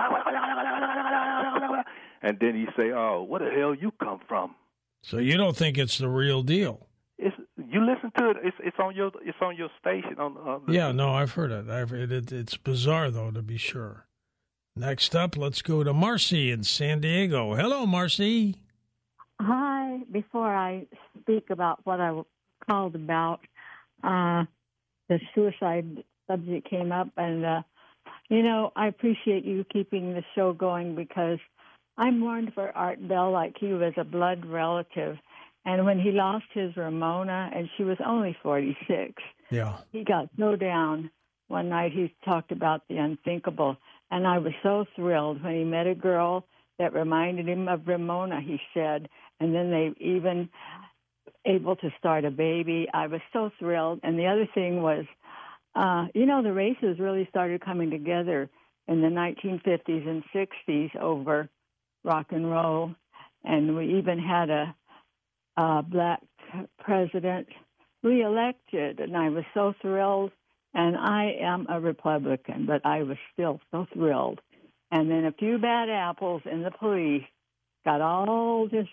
And 2.22 2.38
then 2.40 2.54
he 2.54 2.66
say, 2.76 2.90
oh, 2.90 3.22
where 3.22 3.40
the 3.40 3.50
hell 3.56 3.74
you 3.74 3.92
come 4.02 4.20
from? 4.26 4.54
So 5.02 5.18
you 5.18 5.36
don't 5.36 5.56
think 5.56 5.78
it's 5.78 5.98
the 5.98 6.08
real 6.08 6.42
deal? 6.42 6.88
It's 7.18 7.36
you 7.56 7.84
listen 7.84 8.12
to 8.18 8.30
it. 8.30 8.36
It's 8.44 8.56
it's 8.60 8.76
on 8.78 8.94
your 8.94 9.10
it's 9.22 9.38
on 9.40 9.56
your 9.56 9.70
station. 9.80 10.18
On, 10.18 10.36
on 10.36 10.62
the, 10.66 10.72
yeah, 10.72 10.92
no, 10.92 11.12
I've 11.12 11.32
heard 11.32 11.50
it. 11.50 11.68
I've 11.68 11.92
it, 11.92 12.12
it, 12.12 12.32
It's 12.32 12.56
bizarre 12.56 13.10
though, 13.10 13.30
to 13.30 13.42
be 13.42 13.56
sure. 13.56 14.06
Next 14.78 15.16
up, 15.16 15.36
let's 15.36 15.60
go 15.60 15.82
to 15.82 15.92
Marcy 15.92 16.50
in 16.50 16.62
San 16.62 17.00
Diego. 17.00 17.54
Hello, 17.54 17.84
Marcy. 17.84 18.56
Hi. 19.40 19.98
Before 20.10 20.54
I 20.54 20.86
speak 21.20 21.50
about 21.50 21.80
what 21.84 22.00
I 22.00 22.20
called 22.68 22.94
about, 22.94 23.40
uh, 24.04 24.44
the 25.08 25.18
suicide 25.34 26.04
subject 26.28 26.70
came 26.70 26.92
up, 26.92 27.08
and 27.16 27.44
uh, 27.44 27.62
you 28.28 28.42
know 28.42 28.72
I 28.76 28.86
appreciate 28.86 29.44
you 29.44 29.64
keeping 29.72 30.14
the 30.14 30.22
show 30.34 30.52
going 30.52 30.94
because 30.94 31.38
I 31.96 32.10
mourned 32.10 32.54
for 32.54 32.70
Art 32.76 33.06
Bell 33.06 33.32
like 33.32 33.56
he 33.58 33.72
was 33.72 33.94
a 33.96 34.04
blood 34.04 34.46
relative 34.46 35.18
and 35.68 35.84
when 35.84 36.00
he 36.00 36.12
lost 36.12 36.46
his 36.54 36.74
Ramona, 36.78 37.50
and 37.54 37.68
she 37.76 37.84
was 37.84 37.98
only 38.04 38.34
46, 38.42 39.12
yeah, 39.50 39.76
he 39.92 40.02
got 40.02 40.30
so 40.38 40.56
down. 40.56 41.10
One 41.48 41.68
night 41.68 41.92
he 41.92 42.14
talked 42.24 42.52
about 42.52 42.82
the 42.88 42.96
unthinkable, 42.96 43.76
and 44.10 44.26
I 44.26 44.38
was 44.38 44.52
so 44.62 44.84
thrilled 44.96 45.42
when 45.42 45.54
he 45.54 45.64
met 45.64 45.86
a 45.86 45.94
girl 45.94 46.44
that 46.78 46.94
reminded 46.94 47.48
him 47.48 47.68
of 47.68 47.86
Ramona. 47.86 48.40
He 48.40 48.58
said, 48.72 49.08
and 49.40 49.54
then 49.54 49.70
they 49.70 49.92
even 50.00 50.48
able 51.44 51.76
to 51.76 51.90
start 51.98 52.24
a 52.24 52.30
baby. 52.30 52.88
I 52.92 53.06
was 53.06 53.20
so 53.32 53.50
thrilled. 53.58 54.00
And 54.02 54.18
the 54.18 54.26
other 54.26 54.48
thing 54.54 54.82
was, 54.82 55.04
uh, 55.74 56.06
you 56.14 56.26
know, 56.26 56.42
the 56.42 56.52
races 56.52 56.98
really 56.98 57.26
started 57.30 57.64
coming 57.64 57.90
together 57.90 58.48
in 58.86 59.02
the 59.02 59.08
1950s 59.08 60.08
and 60.08 60.22
60s 60.34 60.96
over 60.96 61.48
rock 62.04 62.26
and 62.30 62.50
roll, 62.50 62.94
and 63.44 63.76
we 63.76 63.98
even 63.98 64.18
had 64.18 64.50
a 64.50 64.74
uh, 65.56 65.82
black 65.82 66.20
president 66.78 67.48
reelected, 68.02 69.00
and 69.00 69.16
I 69.16 69.28
was 69.28 69.44
so 69.54 69.74
thrilled. 69.82 70.30
And 70.74 70.96
I 70.96 71.36
am 71.40 71.66
a 71.68 71.80
Republican, 71.80 72.66
but 72.66 72.84
I 72.84 73.02
was 73.02 73.16
still 73.32 73.60
so 73.70 73.86
thrilled. 73.92 74.40
And 74.90 75.10
then 75.10 75.24
a 75.24 75.32
few 75.32 75.58
bad 75.58 75.88
apples 75.88 76.42
in 76.50 76.62
the 76.62 76.70
police 76.70 77.24
got 77.84 78.00
all 78.00 78.68
this 78.68 78.86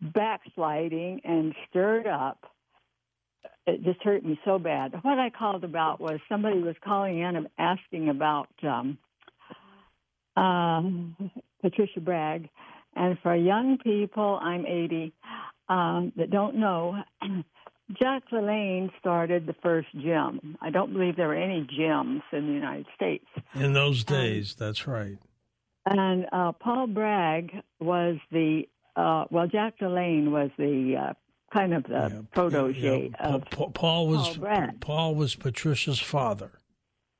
backsliding 0.00 1.20
and 1.24 1.54
stirred 1.68 2.06
up. 2.06 2.44
It 3.66 3.84
just 3.84 4.02
hurt 4.02 4.24
me 4.24 4.38
so 4.44 4.58
bad. 4.58 4.94
What 5.02 5.18
I 5.18 5.30
called 5.30 5.64
about 5.64 6.00
was 6.00 6.18
somebody 6.28 6.60
was 6.60 6.76
calling 6.82 7.20
in 7.20 7.36
and 7.36 7.46
asking 7.58 8.08
about 8.08 8.48
um, 8.62 8.98
uh, 10.36 10.82
Patricia 11.62 12.00
Bragg 12.00 12.48
and 12.96 13.18
for 13.22 13.34
young 13.34 13.78
people, 13.78 14.38
I'm 14.42 14.66
80, 14.66 15.12
um, 15.68 16.12
that 16.16 16.30
don't 16.30 16.56
know, 16.56 16.96
Jack 17.98 18.22
LaLanne 18.32 18.90
started 18.98 19.46
the 19.46 19.54
first 19.62 19.88
gym. 19.94 20.56
I 20.60 20.70
don't 20.70 20.92
believe 20.92 21.16
there 21.16 21.28
were 21.28 21.34
any 21.34 21.66
gyms 21.66 22.22
in 22.32 22.46
the 22.46 22.52
United 22.52 22.86
States. 22.94 23.26
In 23.54 23.72
those 23.72 24.04
days, 24.04 24.56
um, 24.58 24.66
that's 24.66 24.86
right. 24.86 25.18
And 25.86 26.26
uh, 26.32 26.52
Paul 26.52 26.86
Bragg 26.86 27.52
was 27.80 28.16
the, 28.30 28.62
uh, 28.96 29.24
well, 29.30 29.46
Jack 29.46 29.78
LaLanne 29.80 30.30
was 30.30 30.50
the 30.58 30.96
uh, 31.08 31.12
kind 31.52 31.74
of 31.74 31.84
the 31.84 32.10
yeah, 32.12 32.20
protege 32.32 33.10
yeah, 33.12 33.26
of 33.26 33.44
Paul, 33.50 33.70
Paul 33.70 34.06
was 34.08 34.28
Paul, 34.28 34.36
Bragg. 34.36 34.80
Paul 34.80 35.14
was 35.14 35.34
Patricia's 35.34 36.00
father. 36.00 36.52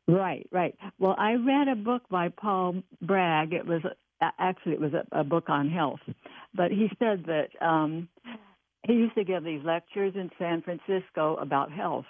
Right, 0.07 0.47
right. 0.51 0.77
Well, 0.99 1.15
I 1.19 1.33
read 1.35 1.69
a 1.69 1.77
book 1.77 2.03
by 2.11 2.29
Paul 2.29 2.83
Bragg. 3.01 3.53
It 3.53 3.67
was 3.67 3.83
actually 4.21 4.73
it 4.73 4.81
was 4.81 4.93
a, 4.93 5.21
a 5.21 5.25
book 5.25 5.49
on 5.49 5.71
health, 5.71 6.01
but 6.55 6.71
he 6.71 6.91
said 6.99 7.25
that 7.27 7.49
um, 7.65 8.09
he 8.91 8.97
used 8.97 9.15
to 9.15 9.25
give 9.25 9.45
these 9.45 9.63
lectures 9.65 10.15
in 10.17 10.31
San 10.39 10.63
Francisco 10.63 11.37
about 11.37 11.71
health. 11.71 12.07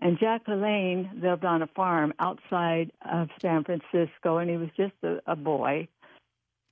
And 0.00 0.18
Jack 0.18 0.46
LaLanne 0.46 1.22
lived 1.22 1.44
on 1.44 1.62
a 1.62 1.66
farm 1.68 2.12
outside 2.18 2.90
of 3.08 3.28
San 3.40 3.64
Francisco, 3.64 4.38
and 4.38 4.50
he 4.50 4.56
was 4.56 4.68
just 4.76 4.94
a, 5.02 5.18
a 5.26 5.36
boy. 5.36 5.88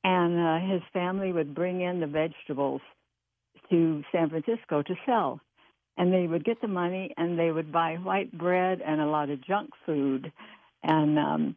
And 0.04 0.38
uh, 0.38 0.72
his 0.72 0.82
family 0.92 1.32
would 1.32 1.54
bring 1.54 1.80
in 1.80 2.00
the 2.00 2.06
vegetables 2.06 2.80
to 3.70 4.02
San 4.12 4.30
Francisco 4.30 4.82
to 4.82 4.94
sell. 5.04 5.40
And 5.96 6.12
they 6.12 6.26
would 6.26 6.44
get 6.44 6.60
the 6.60 6.68
money 6.68 7.14
and 7.16 7.38
they 7.38 7.50
would 7.50 7.72
buy 7.72 7.94
white 7.94 8.36
bread 8.36 8.80
and 8.84 9.00
a 9.00 9.06
lot 9.06 9.30
of 9.30 9.44
junk 9.44 9.70
food. 9.86 10.30
And 10.82 11.18
um, 11.18 11.56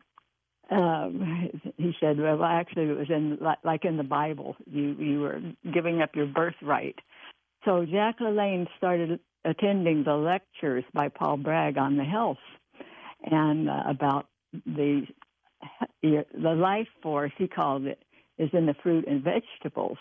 um, 0.71 1.51
he 1.77 1.93
said, 1.99 2.19
"Well, 2.19 2.43
actually, 2.43 2.89
it 2.89 2.97
was 2.97 3.09
in 3.09 3.37
like 3.63 3.85
in 3.85 3.97
the 3.97 4.03
Bible. 4.03 4.55
You 4.65 4.95
you 4.97 5.19
were 5.19 5.41
giving 5.71 6.01
up 6.01 6.15
your 6.15 6.27
birthright." 6.27 6.95
So 7.65 7.85
Jack 7.85 8.19
LaLanne 8.19 8.67
started 8.77 9.19
attending 9.45 10.03
the 10.03 10.15
lectures 10.15 10.83
by 10.93 11.09
Paul 11.09 11.37
Bragg 11.37 11.77
on 11.77 11.97
the 11.97 12.03
health 12.03 12.37
and 13.23 13.69
uh, 13.69 13.83
about 13.87 14.27
the 14.65 15.05
the 16.01 16.25
life 16.55 16.87
force 17.01 17.33
he 17.37 17.47
called 17.47 17.85
it 17.85 18.01
is 18.37 18.49
in 18.53 18.65
the 18.65 18.73
fruit 18.81 19.05
and 19.07 19.21
vegetables. 19.21 19.97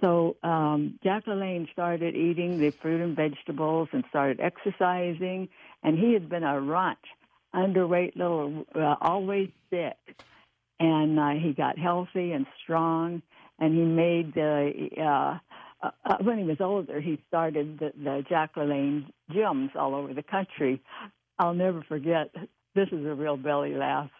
So 0.00 0.36
um, 0.42 0.98
Jack 1.04 1.26
LaLanne 1.26 1.70
started 1.70 2.16
eating 2.16 2.58
the 2.58 2.70
fruit 2.70 3.00
and 3.00 3.14
vegetables 3.14 3.88
and 3.92 4.02
started 4.08 4.40
exercising, 4.40 5.48
and 5.84 5.96
he 5.96 6.12
had 6.12 6.28
been 6.28 6.42
a 6.42 6.60
runt 6.60 6.98
underweight 7.54 8.16
little, 8.16 8.64
uh, 8.74 8.96
always 9.00 9.50
sick. 9.70 9.96
And 10.80 11.20
uh, 11.20 11.30
he 11.40 11.52
got 11.52 11.78
healthy 11.78 12.32
and 12.32 12.46
strong, 12.62 13.22
and 13.60 13.74
he 13.74 13.84
made 13.84 14.34
the. 14.34 14.88
Uh, 15.00 15.38
uh, 15.82 15.90
uh, 16.04 16.16
when 16.22 16.38
he 16.38 16.44
was 16.44 16.58
older, 16.60 17.00
he 17.00 17.20
started 17.28 17.78
the, 17.78 17.92
the 17.96 18.24
Jack 18.28 18.54
LaLanne 18.54 19.06
gyms 19.30 19.74
all 19.76 19.94
over 19.94 20.14
the 20.14 20.22
country. 20.22 20.80
I'll 21.38 21.54
never 21.54 21.82
forget. 21.88 22.30
This 22.74 22.88
is 22.92 23.04
a 23.04 23.14
real 23.14 23.36
belly 23.36 23.74
laugh. 23.74 24.10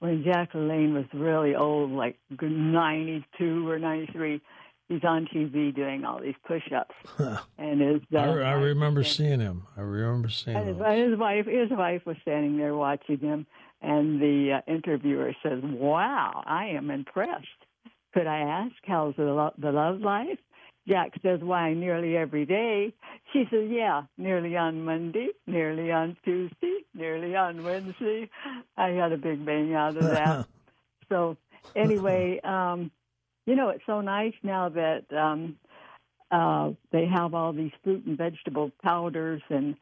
When 0.00 0.24
Jack 0.24 0.52
LaLanne 0.52 0.94
was 0.94 1.04
really 1.14 1.54
old, 1.54 1.90
like 1.90 2.18
92 2.40 3.68
or 3.68 3.78
93, 3.78 4.40
he's 4.88 5.04
on 5.04 5.26
TV 5.26 5.74
doing 5.74 6.04
all 6.04 6.20
these 6.20 6.34
push-ups. 6.46 6.94
and 7.58 7.80
his 7.80 8.02
uh, 8.12 8.18
I, 8.18 8.26
I 8.26 8.52
remember 8.52 9.04
seeing 9.04 9.40
him. 9.40 9.66
I 9.76 9.82
remember 9.82 10.28
seeing 10.28 10.56
his, 10.56 10.76
his, 10.76 11.18
wife. 11.18 11.46
His 11.46 11.70
wife 11.70 12.02
was 12.04 12.16
standing 12.22 12.58
there 12.58 12.74
watching 12.74 13.18
him, 13.18 13.46
and 13.80 14.20
the 14.20 14.58
uh, 14.58 14.72
interviewer 14.72 15.32
says, 15.42 15.60
"Wow, 15.62 16.42
I 16.44 16.66
am 16.68 16.90
impressed. 16.90 17.46
Could 18.12 18.26
I 18.26 18.40
ask 18.40 18.74
how's 18.84 19.16
the 19.16 19.24
lo- 19.24 19.54
the 19.58 19.72
love 19.72 20.00
life?" 20.00 20.38
Jack 20.86 21.12
says, 21.22 21.40
Why, 21.40 21.72
nearly 21.74 22.16
every 22.16 22.44
day. 22.44 22.92
She 23.32 23.44
says, 23.50 23.68
Yeah, 23.70 24.02
nearly 24.18 24.56
on 24.56 24.84
Monday, 24.84 25.28
nearly 25.46 25.90
on 25.90 26.16
Tuesday, 26.24 26.78
nearly 26.94 27.34
on 27.34 27.64
Wednesday. 27.64 28.28
I 28.76 28.88
had 28.90 29.12
a 29.12 29.16
big 29.16 29.44
bang 29.44 29.74
out 29.74 29.96
of 29.96 30.04
that. 30.04 30.46
so, 31.08 31.36
anyway, 31.74 32.40
um, 32.44 32.90
you 33.46 33.56
know, 33.56 33.70
it's 33.70 33.84
so 33.86 34.00
nice 34.00 34.34
now 34.42 34.68
that 34.70 35.04
um, 35.12 35.56
uh, 36.30 36.70
they 36.92 37.06
have 37.06 37.34
all 37.34 37.52
these 37.52 37.72
fruit 37.82 38.04
and 38.06 38.18
vegetable 38.18 38.70
powders 38.82 39.42
and 39.48 39.76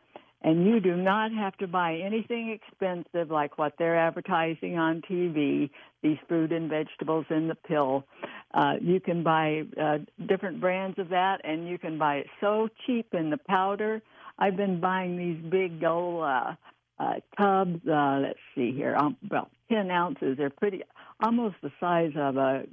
And 0.44 0.66
you 0.66 0.80
do 0.80 0.96
not 0.96 1.32
have 1.32 1.56
to 1.58 1.68
buy 1.68 2.00
anything 2.04 2.50
expensive 2.50 3.30
like 3.30 3.58
what 3.58 3.74
they're 3.78 3.98
advertising 3.98 4.76
on 4.76 5.00
TV, 5.08 5.70
these 6.02 6.18
fruit 6.26 6.50
and 6.50 6.68
vegetables 6.68 7.26
in 7.30 7.46
the 7.46 7.54
pill. 7.54 8.04
Uh, 8.52 8.74
you 8.80 8.98
can 8.98 9.22
buy 9.22 9.62
uh, 9.80 9.98
different 10.26 10.60
brands 10.60 10.98
of 10.98 11.10
that, 11.10 11.40
and 11.44 11.68
you 11.68 11.78
can 11.78 11.96
buy 11.96 12.16
it 12.16 12.26
so 12.40 12.68
cheap 12.84 13.14
in 13.14 13.30
the 13.30 13.38
powder. 13.38 14.02
I've 14.36 14.56
been 14.56 14.80
buying 14.80 15.16
these 15.16 15.38
big 15.48 15.82
old 15.84 16.24
uh, 16.24 16.54
uh, 16.98 17.14
tubs. 17.38 17.80
Uh, 17.86 18.18
let's 18.22 18.40
see 18.56 18.72
here, 18.72 18.96
um, 18.96 19.16
about 19.24 19.50
ten 19.70 19.92
ounces. 19.92 20.36
They're 20.36 20.50
pretty, 20.50 20.82
almost 21.22 21.56
the 21.62 21.70
size 21.78 22.12
of 22.16 22.36
a 22.36 22.64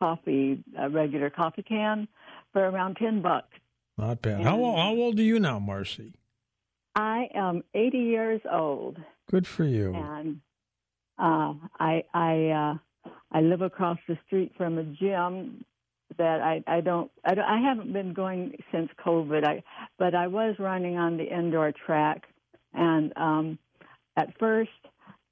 coffee, 0.00 0.64
a 0.78 0.88
regular 0.88 1.28
coffee 1.28 1.62
can, 1.62 2.08
for 2.54 2.66
around 2.66 2.96
ten 2.96 3.20
bucks. 3.20 3.52
Not 3.98 4.22
bad. 4.22 4.42
How, 4.42 4.56
old, 4.56 4.78
how 4.78 4.94
old 4.94 5.18
are 5.18 5.22
you 5.22 5.38
now, 5.38 5.58
Marcy? 5.58 6.14
I 6.94 7.28
am 7.34 7.62
80 7.74 7.98
years 7.98 8.40
old. 8.50 8.98
Good 9.30 9.46
for 9.46 9.64
you. 9.64 9.94
And 9.94 10.40
uh, 11.18 11.54
I 11.78 12.04
I 12.12 12.78
uh, 13.06 13.10
I 13.32 13.40
live 13.40 13.62
across 13.62 13.98
the 14.08 14.18
street 14.26 14.52
from 14.56 14.78
a 14.78 14.84
gym 14.84 15.64
that 16.18 16.40
I 16.40 16.62
I 16.66 16.80
don't 16.80 17.10
I 17.24 17.34
don't, 17.34 17.44
I 17.44 17.60
haven't 17.60 17.92
been 17.92 18.12
going 18.12 18.56
since 18.72 18.90
COVID. 19.04 19.46
I 19.46 19.62
but 19.98 20.14
I 20.14 20.26
was 20.26 20.56
running 20.58 20.96
on 20.96 21.16
the 21.16 21.24
indoor 21.24 21.72
track, 21.86 22.24
and 22.72 23.12
um, 23.16 23.58
at 24.16 24.36
first 24.38 24.70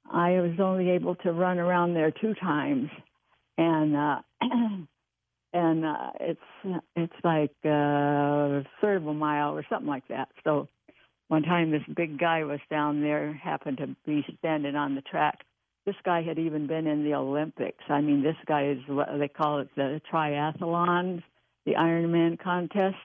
I 0.09 0.39
was 0.39 0.59
only 0.59 0.91
able 0.91 1.15
to 1.15 1.31
run 1.33 1.59
around 1.59 1.93
there 1.93 2.11
two 2.11 2.33
times, 2.35 2.89
and 3.57 3.95
uh, 3.95 4.21
and 5.53 5.85
uh, 5.85 6.11
it's 6.19 6.81
it's 6.95 7.13
like 7.23 7.55
uh, 7.65 7.69
a 7.69 8.63
third 8.79 8.97
of 8.97 9.07
a 9.07 9.13
mile 9.13 9.55
or 9.57 9.65
something 9.69 9.89
like 9.89 10.07
that. 10.07 10.29
So 10.43 10.69
one 11.29 11.43
time 11.43 11.71
this 11.71 11.83
big 11.95 12.19
guy 12.19 12.43
was 12.43 12.59
down 12.69 13.01
there, 13.01 13.33
happened 13.33 13.77
to 13.77 13.95
be 14.05 14.25
standing 14.39 14.75
on 14.75 14.95
the 14.95 15.01
track. 15.01 15.39
This 15.85 15.95
guy 16.03 16.21
had 16.21 16.37
even 16.37 16.67
been 16.67 16.85
in 16.87 17.03
the 17.03 17.13
Olympics. 17.15 17.83
I 17.87 18.01
mean, 18.01 18.21
this 18.21 18.35
guy 18.45 18.67
is 18.67 18.79
what 18.87 19.07
they 19.17 19.27
call 19.29 19.59
it 19.59 19.69
the 19.75 20.01
triathlons, 20.11 21.23
the 21.65 21.73
Ironman 21.75 22.37
contest. 22.39 22.97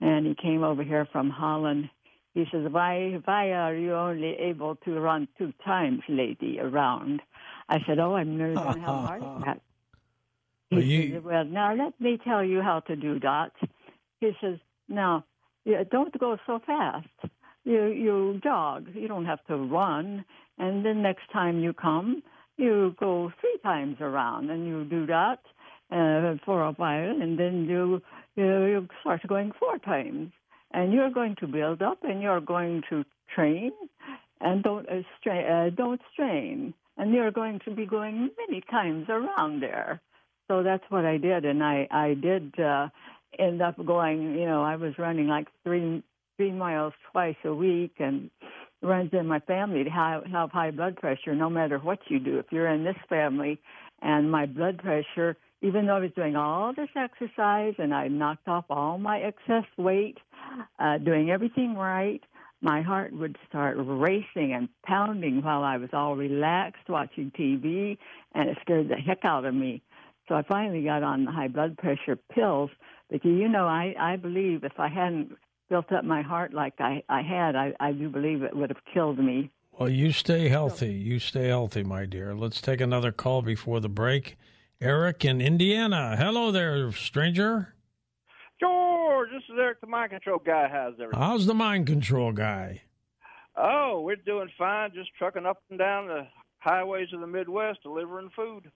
And 0.00 0.26
he 0.26 0.34
came 0.34 0.64
over 0.64 0.82
here 0.82 1.06
from 1.12 1.30
Holland. 1.30 1.88
He 2.34 2.44
says, 2.50 2.66
"Why, 2.70 3.20
why 3.24 3.52
are 3.52 3.74
you 3.74 3.94
only 3.94 4.34
able 4.34 4.74
to 4.84 4.98
run 4.98 5.28
two 5.38 5.52
times, 5.64 6.00
lady, 6.08 6.58
around?" 6.60 7.22
I 7.68 7.78
said, 7.86 7.98
"Oh, 8.00 8.14
I'm 8.16 8.36
going 8.36 8.54
to 8.54 8.60
have 8.60 8.76
a 8.76 8.80
heart 8.80 9.22
attack." 9.40 9.60
He 10.70 10.76
Well, 10.76 10.84
you- 10.84 11.12
said, 11.12 11.24
"Well, 11.24 11.44
now 11.44 11.74
let 11.74 11.98
me 12.00 12.18
tell 12.18 12.42
you 12.42 12.60
how 12.60 12.80
to 12.80 12.96
do 12.96 13.20
that." 13.20 13.52
He 14.20 14.32
says, 14.40 14.58
"Now, 14.88 15.24
yeah, 15.64 15.82
don't 15.90 16.16
go 16.18 16.36
so 16.46 16.60
fast. 16.66 17.08
You 17.64 17.86
you 17.86 18.40
jog. 18.42 18.88
You 18.94 19.08
don't 19.08 19.24
have 19.24 19.44
to 19.46 19.56
run. 19.56 20.24
And 20.58 20.84
then 20.84 21.02
next 21.02 21.30
time 21.32 21.60
you 21.60 21.72
come, 21.72 22.22
you 22.56 22.94
go 23.00 23.32
three 23.40 23.58
times 23.62 23.96
around, 24.00 24.50
and 24.50 24.66
you 24.66 24.84
do 24.84 25.06
that 25.06 25.40
uh, 25.90 26.36
for 26.44 26.62
a 26.62 26.72
while, 26.72 27.10
and 27.22 27.38
then 27.38 27.64
you 27.64 28.00
you, 28.36 28.64
you 28.66 28.88
start 29.00 29.26
going 29.26 29.52
four 29.58 29.78
times, 29.78 30.30
and 30.72 30.92
you're 30.92 31.10
going 31.10 31.36
to 31.40 31.46
build 31.46 31.82
up, 31.82 31.98
and 32.02 32.22
you're 32.22 32.40
going 32.40 32.82
to 32.90 33.04
train, 33.34 33.72
and 34.40 34.62
don't 34.62 34.88
uh, 34.88 35.02
strain, 35.20 35.44
uh, 35.46 35.70
don't 35.74 36.00
strain, 36.12 36.74
and 36.96 37.12
you're 37.12 37.32
going 37.32 37.60
to 37.64 37.70
be 37.70 37.86
going 37.86 38.30
many 38.38 38.60
times 38.70 39.06
around 39.08 39.60
there. 39.60 40.00
So 40.48 40.62
that's 40.62 40.84
what 40.90 41.04
I 41.04 41.16
did, 41.16 41.44
and 41.44 41.64
I 41.64 41.88
I 41.90 42.14
did 42.14 42.58
uh, 42.60 42.88
end 43.38 43.62
up 43.62 43.76
going. 43.84 44.34
You 44.34 44.46
know, 44.46 44.62
I 44.62 44.76
was 44.76 44.98
running 44.98 45.28
like 45.28 45.48
three 45.64 46.02
three 46.36 46.52
miles 46.52 46.92
twice 47.12 47.36
a 47.44 47.54
week, 47.54 47.94
and 47.98 48.30
runs 48.82 49.10
in 49.12 49.26
my 49.26 49.40
family 49.40 49.84
to 49.84 49.90
have, 49.90 50.24
have 50.26 50.50
high 50.50 50.70
blood 50.70 50.96
pressure. 50.96 51.34
No 51.34 51.48
matter 51.48 51.78
what 51.78 52.00
you 52.08 52.18
do, 52.18 52.38
if 52.38 52.46
you're 52.50 52.68
in 52.68 52.84
this 52.84 52.96
family, 53.08 53.60
and 54.02 54.30
my 54.30 54.46
blood 54.46 54.78
pressure, 54.78 55.36
even 55.62 55.86
though 55.86 55.96
I 55.96 56.00
was 56.00 56.10
doing 56.14 56.36
all 56.36 56.74
this 56.74 56.90
exercise 56.96 57.74
and 57.78 57.94
I 57.94 58.08
knocked 58.08 58.48
off 58.48 58.66
all 58.68 58.98
my 58.98 59.20
excess 59.20 59.64
weight, 59.78 60.18
uh, 60.78 60.98
doing 60.98 61.30
everything 61.30 61.74
right, 61.74 62.20
my 62.60 62.82
heart 62.82 63.12
would 63.12 63.36
start 63.48 63.76
racing 63.78 64.52
and 64.52 64.68
pounding 64.84 65.42
while 65.42 65.62
I 65.62 65.76
was 65.76 65.90
all 65.92 66.16
relaxed 66.16 66.88
watching 66.88 67.30
TV, 67.30 67.98
and 68.34 68.48
it 68.48 68.58
scared 68.62 68.88
the 68.88 68.96
heck 68.96 69.24
out 69.24 69.44
of 69.44 69.54
me. 69.54 69.82
So 70.28 70.34
I 70.34 70.42
finally 70.42 70.82
got 70.82 71.02
on 71.02 71.24
the 71.26 71.32
high 71.32 71.48
blood 71.48 71.76
pressure 71.76 72.16
pills. 72.16 72.70
But 73.14 73.24
you 73.24 73.48
know, 73.48 73.66
I 73.66 73.94
I 73.96 74.16
believe 74.16 74.64
if 74.64 74.80
I 74.80 74.88
hadn't 74.88 75.36
built 75.70 75.92
up 75.92 76.04
my 76.04 76.22
heart 76.22 76.52
like 76.52 76.74
I 76.80 77.04
I 77.08 77.22
had, 77.22 77.54
I 77.54 77.72
I 77.78 77.92
do 77.92 78.08
believe 78.08 78.42
it 78.42 78.56
would 78.56 78.70
have 78.70 78.84
killed 78.92 79.20
me. 79.20 79.52
Well, 79.78 79.88
you 79.88 80.10
stay 80.10 80.48
healthy. 80.48 80.92
You 80.92 81.20
stay 81.20 81.46
healthy, 81.46 81.84
my 81.84 82.06
dear. 82.06 82.34
Let's 82.34 82.60
take 82.60 82.80
another 82.80 83.12
call 83.12 83.40
before 83.40 83.78
the 83.78 83.88
break. 83.88 84.36
Eric 84.80 85.24
in 85.24 85.40
Indiana. 85.40 86.16
Hello 86.16 86.50
there, 86.50 86.90
stranger. 86.90 87.76
George, 88.58 89.28
this 89.30 89.44
is 89.48 89.60
Eric, 89.60 89.80
the 89.80 89.86
mind 89.86 90.10
control 90.10 90.40
guy. 90.44 90.66
How's 90.68 90.94
everything? 90.94 91.20
How's 91.20 91.46
the 91.46 91.54
mind 91.54 91.86
control 91.86 92.32
guy? 92.32 92.82
Oh, 93.56 94.00
we're 94.04 94.16
doing 94.16 94.50
fine. 94.58 94.90
Just 94.92 95.10
trucking 95.16 95.46
up 95.46 95.62
and 95.70 95.78
down 95.78 96.08
the 96.08 96.26
highways 96.58 97.12
of 97.12 97.20
the 97.20 97.28
Midwest, 97.28 97.84
delivering 97.84 98.30
food. 98.34 98.72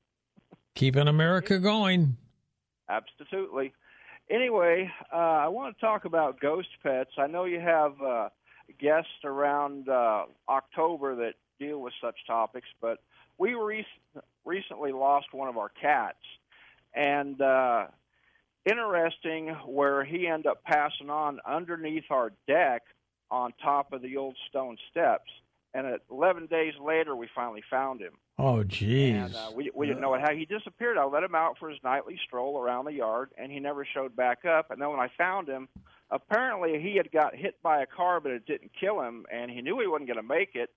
Keeping 0.77 1.09
America 1.09 1.59
going. 1.59 2.17
Absolutely. 2.89 3.73
Anyway, 4.31 4.91
uh, 5.13 5.17
I 5.17 5.49
want 5.49 5.75
to 5.75 5.81
talk 5.81 6.05
about 6.05 6.39
ghost 6.39 6.69
pets. 6.83 7.11
I 7.17 7.27
know 7.27 7.45
you 7.47 7.61
have 7.61 8.01
uh, 8.03 8.29
guests 8.79 9.25
around 9.25 9.89
uh, 9.89 10.25
October 10.49 11.17
that 11.17 11.35
deal 11.59 11.81
with 11.81 11.95
such 12.03 12.17
topics, 12.27 12.69
but 12.81 12.99
we 13.39 13.55
re- 13.55 13.87
recently 14.45 14.93
lost 14.93 15.29
one 15.33 15.49
of 15.49 15.57
our 15.57 15.71
cats, 15.71 16.19
and 16.95 17.41
uh, 17.41 17.87
interesting 18.67 19.49
where 19.67 20.05
he 20.05 20.27
ended 20.27 20.47
up 20.47 20.63
passing 20.63 21.09
on 21.09 21.41
underneath 21.47 22.05
our 22.11 22.33
deck 22.47 22.83
on 23.31 23.53
top 23.63 23.93
of 23.95 24.03
the 24.03 24.17
old 24.19 24.37
stone 24.51 24.77
steps. 24.91 25.31
And 25.75 25.87
at 25.87 26.01
11 26.11 26.47
days 26.47 26.73
later, 26.83 27.15
we 27.15 27.29
finally 27.35 27.63
found 27.71 28.01
him. 28.01 28.15
Oh, 28.39 28.65
jeez. 28.65 29.27
And 29.27 29.35
uh, 29.35 29.51
we 29.55 29.71
we 29.75 29.87
didn't 29.87 30.01
know 30.01 30.11
what 30.11 30.21
how 30.21 30.33
he 30.33 30.45
disappeared. 30.45 30.97
I 30.97 31.05
let 31.05 31.23
him 31.23 31.35
out 31.35 31.59
for 31.59 31.69
his 31.69 31.79
nightly 31.85 32.19
stroll 32.25 32.59
around 32.59 32.87
the 32.87 32.93
yard, 32.93 33.31
and 33.37 33.53
he 33.53 33.61
never 33.61 33.85
showed 33.85 34.17
back 34.17 34.45
up. 34.45 34.71
And 34.71 34.81
then 34.81 34.91
when 34.91 35.01
I 35.01 35.09
found 35.19 35.49
him, 35.49 35.69
apparently 36.11 36.81
he 36.81 36.97
had 36.97 37.11
got 37.13 37.35
hit 37.35 37.61
by 37.63 37.83
a 37.83 37.87
car, 37.87 38.21
but 38.21 38.33
it 38.33 38.47
didn't 38.47 38.71
kill 38.79 39.03
him, 39.03 39.27
and 39.31 39.51
he 39.51 39.61
knew 39.61 39.79
he 39.81 39.87
wasn't 39.87 40.09
going 40.09 40.17
to 40.17 40.23
make 40.23 40.55
it. 40.55 40.71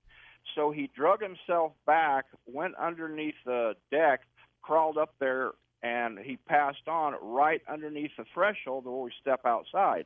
So 0.56 0.72
he 0.72 0.90
drug 0.96 1.22
himself 1.22 1.74
back, 1.86 2.26
went 2.46 2.76
underneath 2.76 3.36
the 3.46 3.76
deck, 3.92 4.22
crawled 4.62 4.98
up 4.98 5.14
there, 5.20 5.52
and 5.84 6.20
he 6.20 6.38
passed 6.38 6.88
on 6.88 7.14
right 7.22 7.62
underneath 7.72 8.12
the 8.18 8.26
threshold 8.34 8.86
where 8.86 8.96
we 8.96 9.12
step 9.20 9.42
outside. 9.46 10.06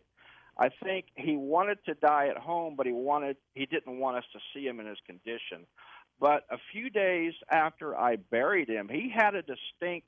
I 0.58 0.70
think 0.70 1.08
he 1.15 1.36
wanted 1.36 1.80
to 1.86 1.96
die 1.96 2.28
at 2.28 2.38
home, 2.38 2.76
but 2.78 2.86
he 2.86 2.94
wanted 2.94 3.38
he 3.54 3.65
didn't 3.65 4.00
want 4.00 4.18
us 4.18 4.24
to 4.34 4.39
see 4.54 4.65
him 4.65 4.80
in 4.80 4.86
his 4.86 5.00
condition. 5.06 5.65
But 6.20 6.46
a 6.50 6.58
few 6.72 6.89
days 6.89 7.34
after 7.50 7.98
I 7.98 8.15
buried 8.15 8.70
him, 8.70 8.88
he 8.89 9.12
had 9.13 9.36
a 9.36 9.41
distinct 9.41 10.08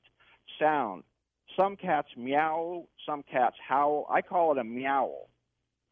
sound. 0.58 1.04
Some 1.54 1.76
cats 1.76 2.08
meow, 2.16 2.86
some 3.04 3.22
cats 3.22 3.56
howl. 3.66 4.06
I 4.10 4.22
call 4.22 4.52
it 4.52 4.58
a 4.58 4.64
meow. 4.64 5.26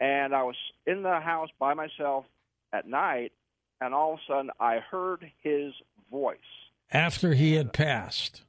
And 0.00 0.34
I 0.34 0.42
was 0.42 0.56
in 0.86 1.02
the 1.02 1.20
house 1.20 1.48
by 1.58 1.74
myself 1.74 2.24
at 2.72 2.86
night, 2.86 3.32
and 3.80 3.94
all 3.94 4.14
of 4.14 4.18
a 4.18 4.22
sudden 4.26 4.50
I 4.60 4.78
heard 4.78 5.30
his 5.42 5.72
voice. 6.10 6.38
After 6.92 7.34
he 7.34 7.54
had 7.54 7.72
passed. 7.72 8.42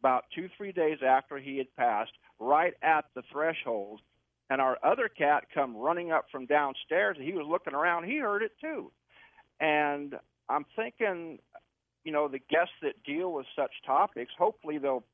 About 0.00 0.24
two, 0.34 0.48
three 0.56 0.72
days 0.72 0.98
after 1.06 1.38
he 1.38 1.58
had 1.58 1.74
passed, 1.76 2.12
right 2.38 2.74
at 2.82 3.04
the 3.14 3.22
threshold, 3.32 4.00
and 4.52 4.60
our 4.60 4.76
other 4.84 5.08
cat 5.08 5.44
come 5.54 5.74
running 5.74 6.12
up 6.12 6.26
from 6.30 6.44
downstairs, 6.44 7.16
and 7.18 7.26
he 7.26 7.32
was 7.32 7.46
looking 7.48 7.72
around. 7.72 8.04
He 8.04 8.18
heard 8.18 8.42
it 8.42 8.52
too, 8.60 8.92
and 9.58 10.14
I'm 10.50 10.66
thinking, 10.76 11.38
you 12.04 12.12
know, 12.12 12.28
the 12.28 12.38
guests 12.38 12.74
that 12.82 13.02
deal 13.02 13.32
with 13.32 13.46
such 13.56 13.70
topics, 13.86 14.30
hopefully 14.38 14.76
they'll 14.76 15.04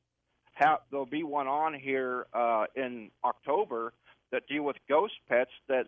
have 0.55 0.79
there'll 0.91 1.05
be 1.05 1.23
one 1.23 1.47
on 1.47 1.73
here 1.73 2.27
uh, 2.33 2.65
in 2.75 3.11
October 3.23 3.93
that 4.33 4.45
deal 4.49 4.63
with 4.63 4.75
ghost 4.89 5.13
pets 5.29 5.51
that 5.69 5.85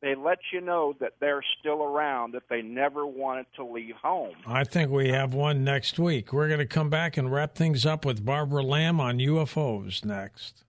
they 0.00 0.14
let 0.14 0.38
you 0.52 0.62
know 0.62 0.94
that 1.00 1.14
they're 1.20 1.44
still 1.60 1.82
around, 1.82 2.32
that 2.32 2.44
they 2.48 2.62
never 2.62 3.06
wanted 3.06 3.46
to 3.56 3.64
leave 3.64 3.94
home. 3.96 4.34
I 4.46 4.64
think 4.64 4.90
we 4.90 5.08
have 5.08 5.34
one 5.34 5.64
next 5.64 5.98
week. 5.98 6.32
We're 6.32 6.48
going 6.48 6.60
to 6.60 6.66
come 6.66 6.90
back 6.90 7.16
and 7.16 7.30
wrap 7.30 7.54
things 7.54 7.84
up 7.84 8.04
with 8.04 8.24
Barbara 8.24 8.62
Lamb 8.62 9.00
on 9.00 9.18
UFOs 9.18 10.04
next. 10.04 10.65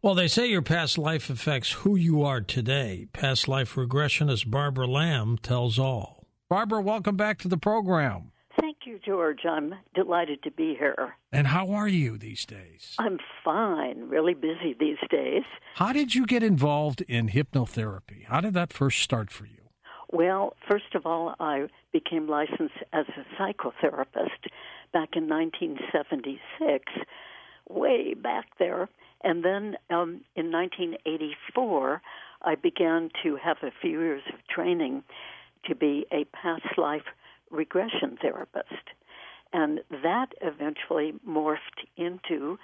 Well, 0.00 0.14
they 0.14 0.28
say 0.28 0.46
your 0.46 0.62
past 0.62 0.96
life 0.96 1.28
affects 1.28 1.72
who 1.72 1.96
you 1.96 2.22
are 2.22 2.40
today. 2.40 3.08
Past 3.12 3.48
life 3.48 3.74
regressionist 3.74 4.48
Barbara 4.48 4.86
Lamb 4.86 5.38
tells 5.38 5.76
all. 5.76 6.24
Barbara, 6.48 6.80
welcome 6.80 7.16
back 7.16 7.38
to 7.38 7.48
the 7.48 7.56
program. 7.56 8.30
Thank 8.60 8.76
you, 8.86 9.00
George. 9.04 9.40
I'm 9.44 9.74
delighted 9.96 10.44
to 10.44 10.52
be 10.52 10.76
here. 10.78 11.16
And 11.32 11.48
how 11.48 11.72
are 11.72 11.88
you 11.88 12.16
these 12.16 12.46
days? 12.46 12.94
I'm 13.00 13.18
fine, 13.44 14.08
really 14.08 14.34
busy 14.34 14.76
these 14.78 14.98
days. 15.10 15.42
How 15.74 15.92
did 15.92 16.14
you 16.14 16.26
get 16.26 16.44
involved 16.44 17.00
in 17.00 17.30
hypnotherapy? 17.30 18.24
How 18.26 18.40
did 18.40 18.54
that 18.54 18.72
first 18.72 19.00
start 19.02 19.32
for 19.32 19.46
you? 19.46 19.62
Well, 20.12 20.54
first 20.70 20.94
of 20.94 21.06
all, 21.06 21.34
I 21.40 21.66
became 21.92 22.28
licensed 22.28 22.78
as 22.92 23.06
a 23.08 23.42
psychotherapist 23.42 24.46
back 24.92 25.16
in 25.16 25.28
1976, 25.28 26.84
way 27.68 28.14
back 28.14 28.46
there. 28.60 28.88
And 29.22 29.44
then 29.44 29.76
um, 29.90 30.22
in 30.36 30.52
1984, 30.52 32.02
I 32.42 32.54
began 32.54 33.10
to 33.24 33.36
have 33.36 33.56
a 33.62 33.72
few 33.80 34.00
years 34.00 34.22
of 34.32 34.46
training 34.48 35.02
to 35.66 35.74
be 35.74 36.06
a 36.12 36.24
past 36.26 36.78
life 36.78 37.02
regression 37.50 38.16
therapist. 38.20 38.72
And 39.52 39.80
that 40.02 40.28
eventually 40.40 41.14
morphed 41.26 41.86
into 41.96 42.58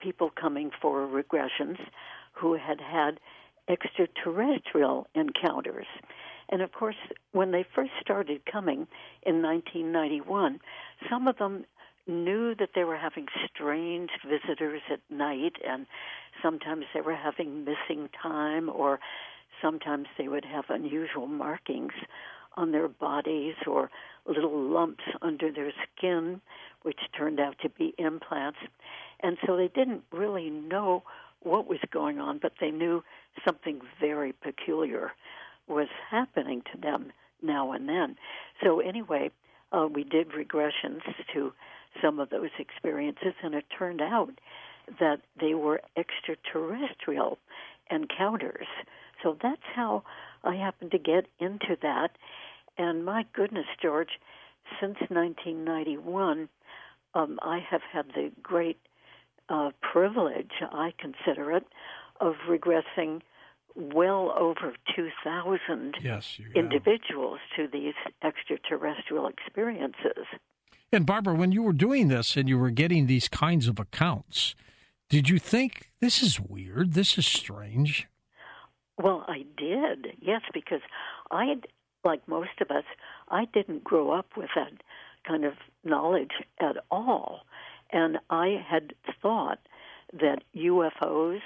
people 0.00 0.30
coming 0.30 0.70
for 0.80 1.06
regressions 1.06 1.78
who 2.32 2.54
had 2.54 2.80
had 2.80 3.20
extraterrestrial 3.68 5.06
encounters. 5.14 5.86
And 6.48 6.62
of 6.62 6.72
course, 6.72 6.96
when 7.32 7.52
they 7.52 7.64
first 7.74 7.92
started 8.00 8.44
coming 8.50 8.88
in 9.22 9.42
1991, 9.42 10.60
some 11.08 11.28
of 11.28 11.38
them 11.38 11.64
knew 12.06 12.54
that 12.56 12.70
they 12.74 12.84
were 12.84 12.96
having 12.96 13.26
strange 13.52 14.10
visitors 14.26 14.82
at 14.90 15.00
night, 15.10 15.54
and 15.66 15.86
sometimes 16.42 16.84
they 16.94 17.00
were 17.00 17.14
having 17.14 17.64
missing 17.64 18.08
time, 18.22 18.68
or 18.68 19.00
sometimes 19.62 20.06
they 20.18 20.28
would 20.28 20.44
have 20.44 20.64
unusual 20.68 21.26
markings 21.26 21.92
on 22.56 22.72
their 22.72 22.88
bodies 22.88 23.54
or 23.66 23.90
little 24.26 24.60
lumps 24.60 25.04
under 25.22 25.52
their 25.52 25.72
skin, 25.96 26.40
which 26.82 26.98
turned 27.16 27.40
out 27.40 27.56
to 27.62 27.68
be 27.68 27.94
implants. 27.98 28.58
And 29.20 29.36
so 29.46 29.56
they 29.56 29.68
didn't 29.68 30.02
really 30.12 30.50
know 30.50 31.02
what 31.42 31.68
was 31.68 31.78
going 31.92 32.18
on, 32.18 32.38
but 32.40 32.52
they 32.60 32.70
knew 32.70 33.02
something 33.46 33.80
very 34.00 34.32
peculiar 34.32 35.12
was 35.68 35.88
happening 36.10 36.62
to 36.72 36.80
them 36.80 37.12
now 37.42 37.72
and 37.72 37.88
then. 37.88 38.16
So, 38.62 38.80
anyway, 38.80 39.30
uh, 39.72 39.86
we 39.92 40.04
did 40.04 40.30
regressions 40.30 41.00
to 41.32 41.52
some 42.02 42.18
of 42.18 42.30
those 42.30 42.50
experiences, 42.58 43.34
and 43.42 43.54
it 43.54 43.64
turned 43.76 44.00
out 44.00 44.30
that 44.98 45.20
they 45.38 45.54
were 45.54 45.80
extraterrestrial 45.96 47.38
encounters. 47.90 48.66
So 49.22 49.36
that's 49.42 49.62
how 49.74 50.02
I 50.42 50.56
happened 50.56 50.92
to 50.92 50.98
get 50.98 51.26
into 51.38 51.76
that. 51.82 52.12
And 52.78 53.04
my 53.04 53.26
goodness, 53.32 53.66
George, 53.80 54.18
since 54.80 54.96
1991, 55.08 56.48
um, 57.14 57.38
I 57.42 57.58
have 57.70 57.82
had 57.92 58.06
the 58.14 58.30
great 58.42 58.78
uh, 59.48 59.70
privilege, 59.80 60.52
I 60.62 60.92
consider 60.98 61.52
it, 61.52 61.66
of 62.20 62.34
regressing 62.48 63.20
well 63.74 64.32
over 64.36 64.74
2,000 64.96 65.96
yes, 66.02 66.38
individuals 66.54 67.38
to 67.56 67.68
these 67.68 67.94
extraterrestrial 68.22 69.26
experiences. 69.26 70.26
And 70.92 71.06
Barbara, 71.06 71.34
when 71.34 71.52
you 71.52 71.62
were 71.62 71.72
doing 71.72 72.08
this 72.08 72.36
and 72.36 72.48
you 72.48 72.58
were 72.58 72.70
getting 72.70 73.06
these 73.06 73.28
kinds 73.28 73.68
of 73.68 73.78
accounts, 73.78 74.56
did 75.08 75.28
you 75.28 75.38
think 75.38 75.90
this 76.00 76.22
is 76.22 76.40
weird? 76.40 76.94
This 76.94 77.16
is 77.16 77.26
strange? 77.26 78.08
Well, 78.98 79.24
I 79.28 79.44
did, 79.56 80.08
yes, 80.20 80.42
because 80.52 80.80
I, 81.30 81.54
like 82.04 82.26
most 82.26 82.60
of 82.60 82.70
us, 82.70 82.84
I 83.28 83.46
didn't 83.52 83.84
grow 83.84 84.10
up 84.10 84.36
with 84.36 84.50
that 84.56 84.72
kind 85.26 85.44
of 85.44 85.54
knowledge 85.84 86.32
at 86.60 86.76
all. 86.90 87.42
And 87.92 88.18
I 88.28 88.62
had 88.68 88.92
thought 89.22 89.60
that 90.12 90.42
UFOs 90.56 91.40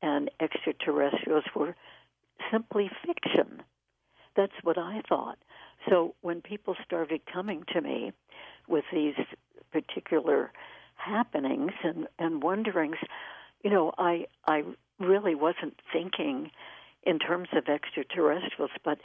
and 0.00 0.30
extraterrestrials 0.40 1.44
were 1.54 1.76
simply 2.50 2.90
fiction. 3.06 3.62
That's 4.34 4.52
what 4.62 4.78
I 4.78 5.02
thought. 5.08 5.38
So 5.88 6.14
when 6.22 6.40
people 6.40 6.74
started 6.84 7.20
coming 7.32 7.64
to 7.74 7.80
me 7.80 8.12
with 8.68 8.84
these 8.92 9.14
particular 9.72 10.52
happenings 10.96 11.72
and, 11.82 12.06
and 12.18 12.42
wonderings, 12.42 12.96
you 13.62 13.70
know, 13.70 13.92
I 13.98 14.26
I 14.46 14.62
really 14.98 15.34
wasn't 15.34 15.80
thinking 15.92 16.50
in 17.04 17.18
terms 17.18 17.48
of 17.52 17.68
extraterrestrials, 17.68 18.70
but 18.84 18.98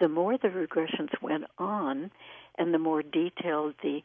the 0.00 0.08
more 0.08 0.36
the 0.36 0.48
regressions 0.48 1.10
went 1.22 1.44
on 1.58 2.10
and 2.58 2.74
the 2.74 2.78
more 2.78 3.02
detailed 3.02 3.74
the 3.82 4.02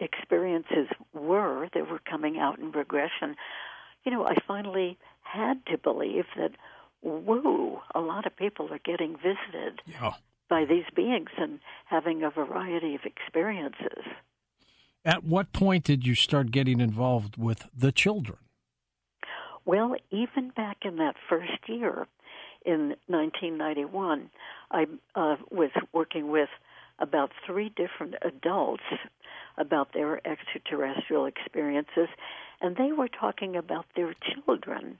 experiences 0.00 0.88
were 1.12 1.68
that 1.74 1.90
were 1.90 2.00
coming 2.00 2.38
out 2.38 2.58
in 2.58 2.72
regression, 2.72 3.36
you 4.04 4.10
know, 4.10 4.26
I 4.26 4.34
finally 4.46 4.98
had 5.22 5.64
to 5.66 5.78
believe 5.78 6.24
that, 6.36 6.52
whoa, 7.02 7.80
a 7.94 8.00
lot 8.00 8.26
of 8.26 8.36
people 8.36 8.68
are 8.72 8.80
getting 8.84 9.16
visited 9.16 9.80
yeah. 9.86 10.14
by 10.48 10.64
these 10.64 10.84
beings 10.94 11.30
and 11.38 11.60
having 11.86 12.22
a 12.24 12.30
variety 12.30 12.96
of 12.96 13.02
experiences. 13.04 14.04
At 15.04 15.24
what 15.24 15.52
point 15.52 15.84
did 15.84 16.06
you 16.06 16.14
start 16.14 16.52
getting 16.52 16.80
involved 16.80 17.36
with 17.36 17.68
the 17.76 17.90
children? 17.90 18.38
Well, 19.64 19.96
even 20.10 20.50
back 20.50 20.78
in 20.84 20.96
that 20.96 21.16
first 21.28 21.68
year, 21.68 22.06
in 22.64 22.94
1991, 23.08 24.30
I 24.70 24.86
uh, 25.16 25.36
was 25.50 25.70
working 25.92 26.30
with 26.30 26.48
about 27.00 27.32
three 27.44 27.70
different 27.70 28.14
adults 28.22 28.84
about 29.58 29.92
their 29.92 30.24
extraterrestrial 30.26 31.26
experiences, 31.26 32.08
and 32.60 32.76
they 32.76 32.92
were 32.92 33.08
talking 33.08 33.56
about 33.56 33.86
their 33.96 34.14
children 34.14 34.98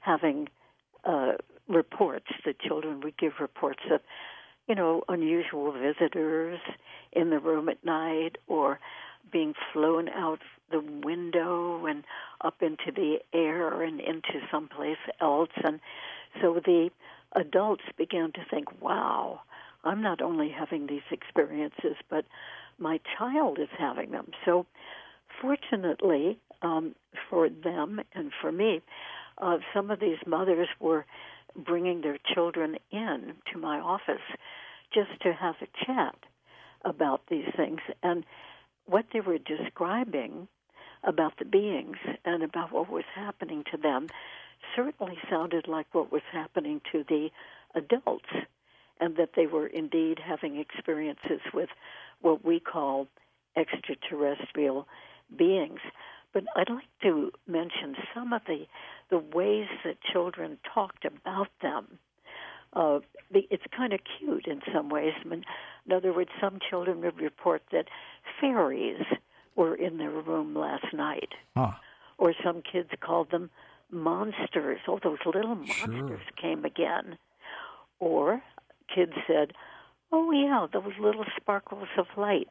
having 0.00 0.48
uh, 1.04 1.32
reports. 1.68 2.26
The 2.44 2.54
children 2.66 3.00
would 3.00 3.16
give 3.16 3.32
reports 3.40 3.82
of, 3.90 4.00
you 4.66 4.74
know, 4.74 5.04
unusual 5.08 5.72
visitors 5.72 6.60
in 7.12 7.30
the 7.30 7.38
room 7.38 7.70
at 7.70 7.82
night 7.82 8.36
or 8.46 8.78
being 9.30 9.54
flown 9.72 10.08
out 10.08 10.40
the 10.70 10.80
window 10.80 11.86
and 11.86 12.04
up 12.42 12.62
into 12.62 12.92
the 12.94 13.16
air 13.32 13.82
and 13.82 14.00
into 14.00 14.40
someplace 14.50 14.98
else. 15.20 15.50
And 15.64 15.80
so 16.40 16.60
the 16.64 16.90
adults 17.34 17.84
began 17.96 18.32
to 18.32 18.40
think, 18.50 18.82
wow, 18.82 19.40
I'm 19.84 20.02
not 20.02 20.20
only 20.20 20.50
having 20.50 20.86
these 20.86 21.02
experiences, 21.10 21.96
but 22.10 22.24
my 22.78 23.00
child 23.16 23.58
is 23.58 23.68
having 23.78 24.10
them. 24.10 24.30
So, 24.44 24.66
fortunately 25.40 26.38
um, 26.62 26.94
for 27.30 27.48
them 27.48 28.00
and 28.14 28.32
for 28.40 28.50
me, 28.50 28.80
uh, 29.38 29.58
some 29.74 29.90
of 29.90 30.00
these 30.00 30.18
mothers 30.26 30.68
were 30.80 31.06
bringing 31.56 32.00
their 32.00 32.18
children 32.34 32.76
in 32.90 33.34
to 33.52 33.58
my 33.58 33.78
office 33.78 34.22
just 34.92 35.20
to 35.22 35.32
have 35.32 35.54
a 35.60 35.84
chat 35.84 36.16
about 36.84 37.22
these 37.30 37.46
things. 37.56 37.80
And 38.02 38.24
what 38.88 39.06
they 39.12 39.20
were 39.20 39.38
describing 39.38 40.48
about 41.04 41.38
the 41.38 41.44
beings 41.44 41.96
and 42.24 42.42
about 42.42 42.72
what 42.72 42.90
was 42.90 43.04
happening 43.14 43.64
to 43.70 43.76
them 43.76 44.08
certainly 44.74 45.16
sounded 45.30 45.68
like 45.68 45.86
what 45.92 46.10
was 46.10 46.22
happening 46.32 46.80
to 46.92 47.04
the 47.08 47.28
adults, 47.74 48.28
and 49.00 49.16
that 49.16 49.30
they 49.36 49.46
were 49.46 49.66
indeed 49.66 50.18
having 50.18 50.58
experiences 50.58 51.40
with 51.54 51.68
what 52.20 52.44
we 52.44 52.58
call 52.58 53.06
extraterrestrial 53.56 54.86
beings. 55.36 55.80
But 56.32 56.44
I'd 56.56 56.70
like 56.70 56.88
to 57.02 57.30
mention 57.46 57.96
some 58.14 58.32
of 58.32 58.42
the 58.46 58.66
the 59.10 59.18
ways 59.18 59.68
that 59.84 59.96
children 60.12 60.58
talked 60.74 61.04
about 61.04 61.48
them. 61.62 61.98
Uh, 62.74 62.98
it's 63.30 63.62
kind 63.74 63.94
of 63.94 64.00
cute 64.18 64.46
in 64.46 64.60
some 64.74 64.90
ways. 64.90 65.14
I 65.24 65.28
mean, 65.28 65.44
in 65.88 65.94
other 65.96 66.12
words, 66.12 66.30
some 66.40 66.58
children 66.68 67.00
would 67.00 67.18
report 67.20 67.62
that 67.72 67.86
fairies 68.40 69.02
were 69.56 69.74
in 69.74 69.96
their 69.96 70.10
room 70.10 70.54
last 70.54 70.92
night, 70.92 71.30
huh. 71.56 71.72
or 72.18 72.34
some 72.44 72.62
kids 72.62 72.90
called 73.00 73.30
them 73.30 73.50
monsters. 73.90 74.80
Oh, 74.86 75.00
those 75.02 75.18
little 75.24 75.54
monsters 75.54 75.84
Sure. 75.84 76.20
came 76.36 76.64
again. 76.66 77.16
Or 78.00 78.42
kids 78.94 79.14
said, 79.26 79.54
"Oh 80.12 80.30
yeah, 80.30 80.66
those 80.72 80.92
little 81.00 81.24
sparkles 81.40 81.88
of 81.96 82.06
light 82.16 82.48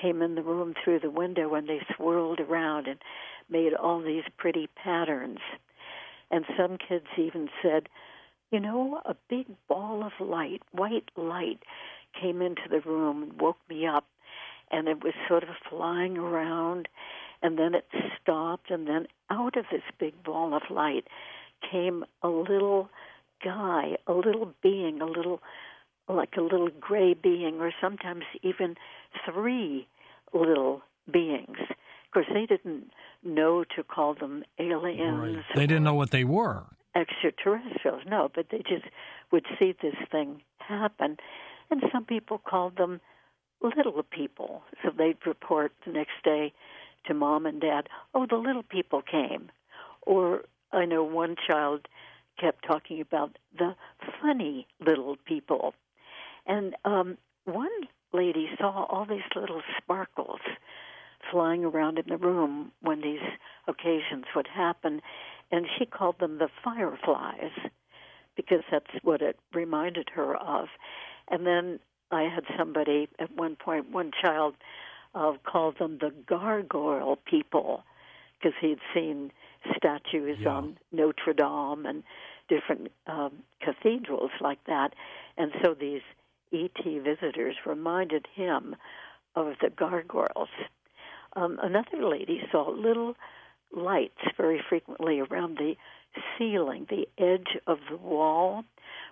came 0.00 0.22
in 0.22 0.34
the 0.34 0.42
room 0.42 0.74
through 0.82 1.00
the 1.00 1.10
window 1.10 1.54
and 1.54 1.68
they 1.68 1.82
swirled 1.94 2.40
around 2.40 2.88
and 2.88 2.98
made 3.48 3.74
all 3.74 4.00
these 4.00 4.24
pretty 4.38 4.68
patterns." 4.68 5.40
And 6.30 6.44
some 6.56 6.78
kids 6.78 7.06
even 7.16 7.50
said, 7.62 7.88
"You 8.50 8.60
know, 8.60 9.02
a 9.04 9.14
big 9.28 9.46
ball 9.68 10.02
of 10.02 10.12
light, 10.18 10.62
white 10.72 11.10
light, 11.16 11.62
came 12.12 12.42
into 12.42 12.68
the 12.68 12.80
room 12.80 13.22
and 13.22 13.40
woke 13.40 13.58
me 13.68 13.86
up, 13.86 14.06
and 14.70 14.88
it 14.88 15.02
was 15.02 15.14
sort 15.28 15.42
of 15.44 15.56
flying 15.68 16.18
around." 16.18 16.88
And 17.42 17.58
then 17.58 17.74
it 17.74 17.88
stopped, 18.20 18.70
and 18.70 18.86
then 18.86 19.06
out 19.30 19.56
of 19.56 19.64
this 19.70 19.82
big 19.98 20.22
ball 20.22 20.52
of 20.54 20.70
light 20.70 21.06
came 21.62 22.04
a 22.22 22.28
little 22.28 22.90
guy, 23.42 23.96
a 24.06 24.12
little 24.12 24.52
being, 24.62 25.00
a 25.00 25.06
little 25.06 25.42
like 26.08 26.36
a 26.36 26.40
little 26.40 26.68
gray 26.68 27.14
being, 27.14 27.60
or 27.60 27.72
sometimes 27.80 28.24
even 28.42 28.76
three 29.24 29.86
little 30.32 30.82
beings. 31.10 31.58
Of 31.60 32.10
course, 32.12 32.26
they 32.32 32.46
didn't 32.46 32.92
know 33.22 33.64
to 33.76 33.84
call 33.84 34.14
them 34.14 34.44
aliens. 34.58 35.36
Right. 35.36 35.44
They 35.54 35.66
didn't 35.66 35.84
know 35.84 35.94
what 35.94 36.10
they 36.10 36.24
were. 36.24 36.64
extraterrestrials, 36.94 38.02
no, 38.06 38.30
but 38.34 38.46
they 38.50 38.58
just 38.58 38.86
would 39.30 39.46
see 39.58 39.74
this 39.80 39.94
thing 40.10 40.42
happen. 40.58 41.16
And 41.70 41.82
some 41.92 42.04
people 42.04 42.38
called 42.38 42.76
them 42.76 43.00
little 43.62 44.02
people. 44.02 44.62
So 44.82 44.90
they'd 44.90 45.26
report 45.26 45.72
the 45.84 45.92
next 45.92 46.22
day 46.24 46.52
to 47.06 47.14
mom 47.14 47.46
and 47.46 47.60
dad, 47.60 47.88
"Oh, 48.14 48.26
the 48.26 48.36
little 48.36 48.62
people 48.62 49.02
came," 49.02 49.50
or 50.02 50.44
I 50.72 50.84
know 50.84 51.02
one 51.02 51.36
child 51.36 51.88
kept 52.38 52.64
talking 52.64 53.00
about 53.00 53.38
the 53.56 53.74
funny 54.20 54.66
little 54.80 55.16
people, 55.16 55.74
and 56.46 56.74
um, 56.84 57.18
one 57.44 57.88
lady 58.12 58.50
saw 58.58 58.84
all 58.84 59.04
these 59.04 59.28
little 59.34 59.62
sparkles 59.78 60.40
flying 61.30 61.64
around 61.64 61.98
in 61.98 62.06
the 62.08 62.16
room 62.16 62.72
when 62.80 63.00
these 63.00 63.20
occasions 63.68 64.24
would 64.34 64.48
happen, 64.48 65.00
and 65.50 65.66
she 65.78 65.86
called 65.86 66.18
them 66.18 66.38
the 66.38 66.48
fireflies 66.64 67.52
because 68.36 68.62
that's 68.70 68.90
what 69.02 69.20
it 69.20 69.38
reminded 69.52 70.08
her 70.14 70.36
of. 70.36 70.68
And 71.30 71.46
then 71.46 71.80
I 72.10 72.22
had 72.22 72.44
somebody 72.58 73.08
at 73.18 73.30
one 73.34 73.56
point, 73.56 73.90
one 73.90 74.10
child, 74.22 74.54
uh, 75.14 75.32
called 75.44 75.78
them 75.78 75.98
the 76.00 76.12
gargoyle 76.26 77.16
people 77.24 77.84
because 78.38 78.56
he'd 78.60 78.78
seen 78.94 79.32
statues 79.76 80.38
Yeah. 80.40 80.50
on 80.56 80.78
Notre 80.92 81.32
Dame 81.32 81.86
and 81.86 82.02
different 82.48 82.90
um, 83.06 83.42
cathedrals 83.60 84.30
like 84.40 84.62
that. 84.64 84.94
And 85.36 85.52
so 85.62 85.74
these 85.74 86.02
ET 86.52 86.82
visitors 86.84 87.56
reminded 87.64 88.26
him 88.34 88.76
of 89.36 89.54
the 89.60 89.70
gargoyles. 89.70 90.48
Um, 91.36 91.58
another 91.62 92.04
lady 92.08 92.42
saw 92.50 92.68
little 92.70 93.16
lights 93.72 94.20
very 94.36 94.60
frequently 94.68 95.20
around 95.20 95.58
the 95.58 95.76
ceiling, 96.36 96.86
the 96.88 97.08
edge 97.18 97.56
of 97.68 97.78
the 97.88 97.96
wall 97.96 98.64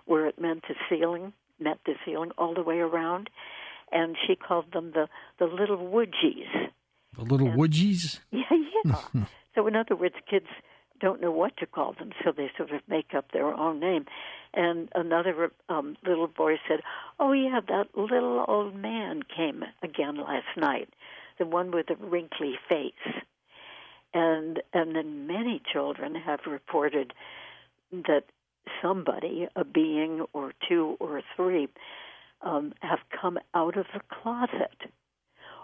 where 0.05 0.25
it 0.25 0.39
meant 0.39 0.63
the 0.67 0.75
ceiling, 0.89 1.31
met 1.59 1.79
the 1.85 1.93
ceiling 2.05 2.31
all 2.37 2.53
the 2.53 2.63
way 2.63 2.79
around. 2.79 3.29
And 3.91 4.15
she 4.27 4.35
called 4.35 4.71
them 4.71 4.91
the, 4.93 5.07
the 5.39 5.45
little 5.45 5.77
woodgies. 5.77 6.69
The 7.17 7.23
little 7.23 7.47
And- 7.49 7.59
woodgies. 7.59 8.19
Yeah, 8.31 8.43
yeah. 8.85 9.25
so, 9.55 9.67
in 9.67 9.75
other 9.75 9.95
words, 9.95 10.15
kids 10.29 10.45
don't 11.01 11.21
know 11.21 11.31
what 11.31 11.57
to 11.57 11.65
call 11.65 11.93
them, 11.97 12.11
so 12.23 12.31
they 12.31 12.51
sort 12.57 12.71
of 12.71 12.81
make 12.87 13.13
up 13.15 13.31
their 13.31 13.47
own 13.47 13.79
name. 13.79 14.05
And 14.53 14.89
another 14.95 15.51
um, 15.69 15.95
little 16.05 16.27
boy 16.27 16.55
said, 16.67 16.79
"Oh 17.19 17.31
yeah, 17.31 17.59
that 17.67 17.85
little 17.95 18.43
old 18.47 18.75
man 18.75 19.21
came 19.23 19.63
again 19.83 20.17
last 20.17 20.57
night, 20.57 20.89
the 21.37 21.45
one 21.45 21.71
with 21.71 21.87
the 21.87 21.95
wrinkly 21.95 22.55
face." 22.67 22.93
And 24.13 24.61
and 24.73 24.95
then 24.95 25.27
many 25.27 25.61
children 25.71 26.15
have 26.15 26.39
reported 26.47 27.13
that 27.91 28.23
somebody, 28.81 29.47
a 29.55 29.63
being 29.63 30.25
or 30.33 30.53
two 30.67 30.97
or 30.99 31.21
three, 31.35 31.67
um, 32.41 32.73
have 32.81 32.99
come 33.21 33.37
out 33.53 33.77
of 33.77 33.85
the 33.93 34.01
closet 34.09 34.91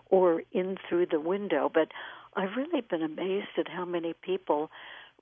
or 0.10 0.44
in 0.52 0.78
through 0.88 1.08
the 1.08 1.20
window. 1.20 1.70
But 1.74 1.90
I've 2.36 2.56
really 2.56 2.82
been 2.82 3.02
amazed 3.02 3.58
at 3.58 3.68
how 3.68 3.86
many 3.86 4.14
people 4.14 4.70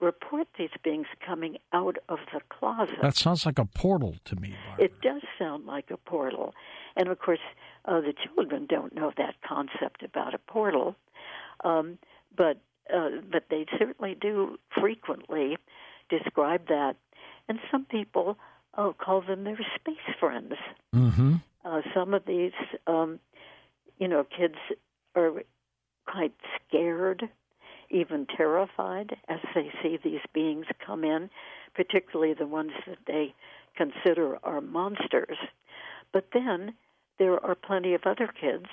report 0.02 0.48
these 0.58 0.70
beings 0.84 1.06
coming 1.26 1.58
out 1.72 1.98
of 2.10 2.20
the 2.34 2.42
closet. 2.50 2.96
That 3.02 3.16
sounds 3.16 3.46
like 3.46 3.60
a 3.60 3.66
portal 3.66 4.16
to 4.26 4.36
me. 4.36 4.56
Barbara. 4.68 4.86
It 4.86 5.02
does 5.02 5.22
sound 5.40 5.66
like 5.66 5.92
a 5.92 5.98
portal. 5.98 6.54
And 6.96 7.08
of 7.08 7.20
course, 7.20 7.40
uh, 7.86 8.02
the 8.02 8.14
children 8.14 8.66
don't 8.68 8.94
know 8.94 9.12
that 9.18 9.36
concept 9.48 10.04
about 10.04 10.34
a 10.34 10.40
portal. 10.40 10.96
Um, 11.64 11.98
but 12.36 12.58
uh, 12.94 13.10
but 13.32 13.46
they 13.50 13.66
certainly 13.80 14.16
do 14.20 14.58
frequently 14.80 15.58
describe 16.10 16.68
that. 16.68 16.96
And 17.50 17.60
some 17.72 17.86
people 17.86 18.38
uh, 18.76 18.92
call 18.94 19.22
them 19.22 19.44
their 19.44 19.60
space 19.76 20.16
friends. 20.20 20.54
Mm-hmm. 20.96 21.36
Uh, 21.66 21.82
some 21.94 22.14
of 22.14 22.26
these, 22.26 22.52
um, 22.88 23.20
you 23.98 24.08
know, 24.08 24.26
kids 24.26 24.56
are 25.16 25.44
quite 26.06 26.34
scared, 26.68 27.24
even 27.90 28.26
terrified 28.36 29.16
as 29.30 29.40
they 29.54 29.72
see 29.82 29.98
these 30.04 30.22
beings 30.34 30.66
come 30.86 31.04
in, 31.04 31.30
particularly 31.76 32.34
the 32.34 32.48
ones 32.48 32.72
that 32.88 32.98
they 33.08 33.34
consider 33.76 34.38
are 34.44 34.62
monsters. 34.62 35.38
But 36.12 36.30
then 36.34 36.74
there 37.20 37.44
are 37.46 37.56
plenty 37.56 37.94
of 37.94 38.02
other 38.06 38.28
kids 38.28 38.68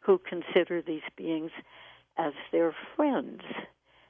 who 0.00 0.18
consider 0.18 0.82
these 0.82 1.02
beings 1.16 1.50
as 2.18 2.32
their 2.52 2.74
friends, 2.94 3.42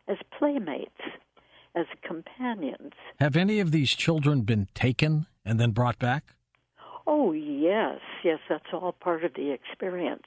as 0.08 0.16
playmates, 0.38 1.00
as 1.76 1.86
companions. 2.02 2.92
Have 3.20 3.36
any 3.36 3.60
of 3.60 3.70
these 3.70 3.90
children 3.90 4.40
been 4.40 4.66
taken 4.74 5.26
and 5.44 5.60
then 5.60 5.70
brought 5.70 5.98
back? 5.98 6.24
Oh, 7.06 7.30
yes, 7.32 8.00
yes, 8.24 8.38
that's 8.48 8.64
all 8.72 8.92
part 8.92 9.24
of 9.24 9.34
the 9.34 9.52
experience. 9.52 10.26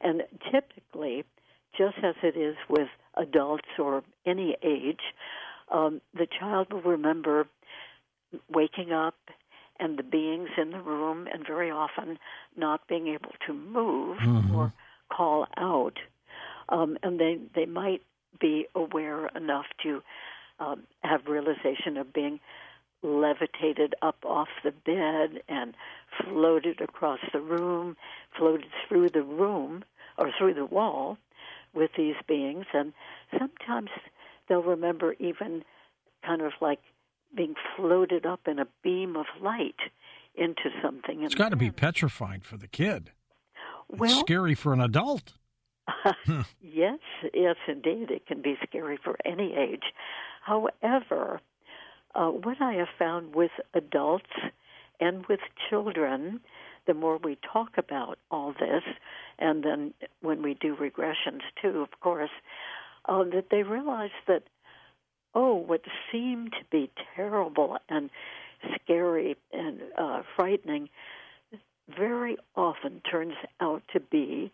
And 0.00 0.22
typically, 0.52 1.24
just 1.76 1.96
as 2.04 2.14
it 2.22 2.36
is 2.36 2.56
with 2.68 2.88
adults 3.16 3.68
or 3.78 4.04
any 4.24 4.56
age, 4.62 5.00
um, 5.72 6.00
the 6.14 6.26
child 6.38 6.72
will 6.72 6.82
remember 6.82 7.48
waking 8.52 8.92
up 8.92 9.16
and 9.80 9.98
the 9.98 10.02
beings 10.02 10.48
in 10.60 10.70
the 10.70 10.80
room, 10.80 11.28
and 11.32 11.46
very 11.46 11.70
often 11.70 12.18
not 12.56 12.86
being 12.88 13.06
able 13.06 13.30
to 13.46 13.52
move 13.54 14.18
Mhm. 14.18 14.52
or 14.52 14.72
call 15.08 15.46
out. 15.56 16.00
Um, 16.68 16.98
and 17.04 17.20
they, 17.20 17.38
they 17.54 17.64
might 17.64 18.02
be 18.40 18.66
aware 18.74 19.26
enough 19.36 19.66
to 19.84 20.02
um, 20.60 20.82
have 21.02 21.26
realization 21.26 21.96
of 21.96 22.12
being 22.12 22.40
levitated 23.02 23.94
up 24.02 24.16
off 24.24 24.48
the 24.64 24.72
bed 24.72 25.42
and 25.48 25.74
floated 26.22 26.80
across 26.80 27.20
the 27.32 27.40
room, 27.40 27.96
floated 28.36 28.66
through 28.88 29.08
the 29.08 29.22
room 29.22 29.84
or 30.16 30.30
through 30.36 30.54
the 30.54 30.64
wall 30.64 31.16
with 31.74 31.90
these 31.96 32.16
beings. 32.26 32.66
And 32.72 32.92
sometimes 33.38 33.90
they'll 34.48 34.62
remember 34.62 35.14
even 35.20 35.62
kind 36.24 36.42
of 36.42 36.52
like 36.60 36.80
being 37.36 37.54
floated 37.76 38.26
up 38.26 38.40
in 38.48 38.58
a 38.58 38.66
beam 38.82 39.16
of 39.16 39.26
light 39.40 39.76
into 40.34 40.70
something. 40.82 41.22
It's 41.22 41.34
got 41.34 41.50
to 41.50 41.56
be 41.56 41.70
petrifying 41.70 42.40
for 42.40 42.56
the 42.56 42.68
kid. 42.68 43.10
It's 43.90 44.00
well, 44.00 44.20
scary 44.20 44.54
for 44.54 44.72
an 44.72 44.80
adult. 44.80 45.34
yes, 46.60 46.98
yes, 47.32 47.56
indeed. 47.66 48.10
It 48.10 48.26
can 48.26 48.42
be 48.42 48.56
scary 48.66 48.98
for 49.02 49.16
any 49.24 49.54
age. 49.54 49.84
However, 50.48 51.40
uh, 52.14 52.28
what 52.28 52.60
I 52.60 52.72
have 52.74 52.88
found 52.98 53.34
with 53.34 53.50
adults 53.74 54.32
and 54.98 55.26
with 55.26 55.40
children, 55.68 56.40
the 56.86 56.94
more 56.94 57.18
we 57.18 57.36
talk 57.52 57.76
about 57.76 58.18
all 58.30 58.54
this, 58.58 58.82
and 59.38 59.62
then 59.62 59.92
when 60.22 60.42
we 60.42 60.54
do 60.54 60.74
regressions 60.74 61.42
too, 61.60 61.80
of 61.82 62.00
course, 62.00 62.30
uh, 63.04 63.24
that 63.24 63.46
they 63.50 63.62
realize 63.62 64.16
that, 64.26 64.44
oh, 65.34 65.54
what 65.54 65.82
seemed 66.10 66.52
to 66.52 66.64
be 66.72 66.90
terrible 67.14 67.76
and 67.90 68.08
scary 68.74 69.36
and 69.52 69.80
uh, 69.98 70.22
frightening 70.34 70.88
very 71.94 72.38
often 72.56 73.02
turns 73.10 73.34
out 73.60 73.82
to 73.92 74.00
be 74.00 74.50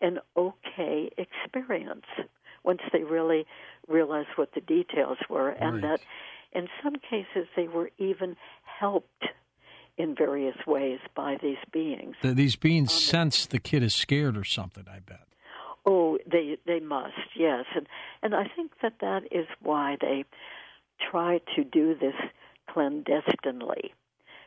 an 0.00 0.18
okay 0.36 1.10
experience 1.18 2.06
once 2.64 2.80
they 2.92 3.02
really 3.02 3.44
realize 3.88 4.26
what 4.36 4.50
the 4.54 4.60
details 5.02 5.18
were, 5.28 5.50
and 5.50 5.74
Right. 5.82 5.82
that 5.82 6.00
in 6.52 6.68
some 6.82 6.96
cases 6.96 7.48
they 7.56 7.68
were 7.68 7.90
even 7.98 8.36
helped 8.78 9.24
in 9.98 10.14
various 10.14 10.56
ways 10.66 11.00
by 11.14 11.36
these 11.42 11.58
beings. 11.70 12.16
Th- 12.22 12.34
These 12.34 12.56
beings 12.56 12.92
sense 12.92 13.46
the 13.46 13.58
kid 13.60 13.82
is 13.82 13.94
scared 13.94 14.36
or 14.36 14.44
something, 14.44 14.84
I 14.88 15.00
bet. 15.00 15.26
Oh, 15.84 16.18
they 16.26 16.58
they 16.64 16.80
must, 16.80 17.14
yes, 17.36 17.64
and 17.74 17.86
and 18.22 18.34
I 18.34 18.44
think 18.54 18.72
that 18.82 19.00
that 19.00 19.22
is 19.32 19.46
why 19.60 19.96
they 20.00 20.24
try 21.10 21.40
to 21.56 21.64
do 21.64 21.94
this 21.94 22.14
clandestinely, 22.68 23.92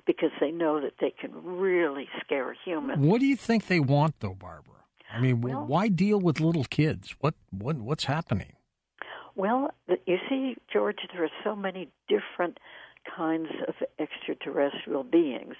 because 0.05 0.31
they 0.39 0.51
know 0.51 0.79
that 0.81 0.93
they 0.99 1.11
can 1.11 1.31
really 1.43 2.07
scare 2.21 2.53
humans. 2.65 3.05
What 3.05 3.19
do 3.19 3.27
you 3.27 3.35
think 3.35 3.67
they 3.67 3.79
want, 3.81 4.19
though, 4.21 4.33
Barbara? 4.35 4.71
I 5.11 5.19
mean, 5.19 5.41
Well- 5.41 5.65
why 5.65 5.87
deal 5.89 6.19
with 6.19 6.39
little 6.39 6.63
kids? 6.65 7.11
What 7.19 7.35
what 7.51 7.75
what's 7.77 8.05
happening? 8.05 8.53
Well, 9.35 9.71
you 10.05 10.17
see, 10.29 10.55
George, 10.71 10.99
there 11.13 11.23
are 11.23 11.29
so 11.43 11.55
many 11.55 11.89
different 12.07 12.59
kinds 13.15 13.49
of 13.67 13.75
extraterrestrial 13.99 15.03
beings, 15.03 15.55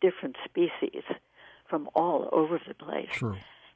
different 0.00 0.36
species 0.44 1.02
from 1.68 1.88
all 1.94 2.28
over 2.32 2.60
the 2.66 2.74
place. 2.74 3.08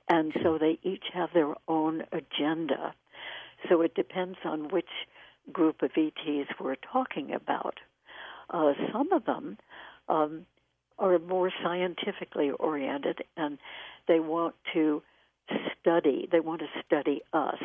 And 0.08 0.32
so 0.42 0.58
they 0.58 0.78
each 0.82 1.04
have 1.12 1.30
their 1.34 1.54
own 1.68 2.02
agenda. 2.12 2.94
So 3.68 3.82
it 3.82 3.94
depends 3.94 4.38
on 4.44 4.68
which 4.68 4.88
group 5.52 5.82
of 5.82 5.90
ETs 5.96 6.48
we're 6.60 6.76
talking 6.92 7.32
about. 7.32 7.78
Uh, 8.50 8.72
some 8.92 9.12
of 9.12 9.24
them 9.24 9.58
um, 10.08 10.46
are 10.98 11.18
more 11.18 11.50
scientifically 11.62 12.50
oriented 12.50 13.18
and 13.36 13.58
they 14.08 14.20
want 14.20 14.54
to 14.74 15.02
study, 15.80 16.28
they 16.30 16.40
want 16.40 16.60
to 16.60 16.66
study 16.86 17.22
us. 17.32 17.58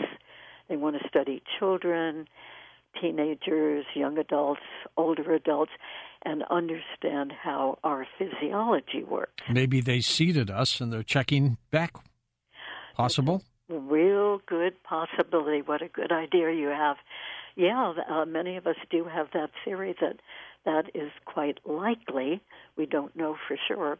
They 0.70 0.78
want 0.78 1.02
to 1.02 1.08
study 1.08 1.42
children, 1.60 2.28
teenagers, 3.00 3.86
young 3.94 4.18
adults, 4.18 4.62
older 4.98 5.34
adults, 5.34 5.72
and 6.24 6.44
understand 6.50 7.32
how 7.32 7.78
our 7.84 8.08
physiology 8.18 9.04
works. 9.04 9.44
Maybe 9.50 9.82
they 9.82 10.02
seeded 10.02 10.50
us 10.50 10.82
and 10.82 10.92
they're 10.92 11.04
checking 11.04 11.58
back. 11.72 11.94
Possible? 12.96 13.44
Real 13.70 14.40
good 14.48 14.82
possibility. 14.84 15.62
What 15.62 15.82
a 15.82 15.88
good 15.88 16.12
idea 16.12 16.52
you 16.52 16.68
have. 16.68 16.98
Yeah, 17.56 17.94
uh, 18.10 18.26
many 18.26 18.58
of 18.58 18.68
us 18.68 18.76
do 18.90 19.06
have 19.06 19.28
that 19.34 19.50
theory 19.64 19.96
that 20.02 20.18
that 20.66 20.86
is 20.94 21.12
quite 21.26 21.60
likely. 21.66 22.42
We 22.76 22.86
don't 22.86 23.16
know 23.16 23.38
for 23.48 23.58
sure, 23.68 23.98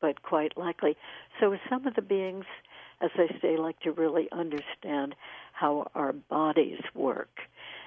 but 0.00 0.22
quite 0.22 0.56
likely. 0.56 0.96
So 1.40 1.56
some 1.68 1.86
of 1.86 1.94
the 1.94 2.02
beings, 2.02 2.44
as 3.00 3.10
I 3.16 3.26
say, 3.40 3.56
like 3.56 3.78
to 3.80 3.92
really 3.92 4.28
understand 4.32 5.14
how 5.52 5.90
our 5.94 6.12
bodies 6.12 6.80
work. 6.94 7.40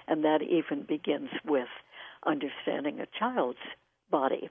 And 0.07 0.23
that 0.23 0.41
even 0.41 0.83
begins 0.83 1.29
with 1.45 1.67
understanding 2.25 2.99
a 2.99 3.07
child's 3.17 3.59
body. 4.11 4.49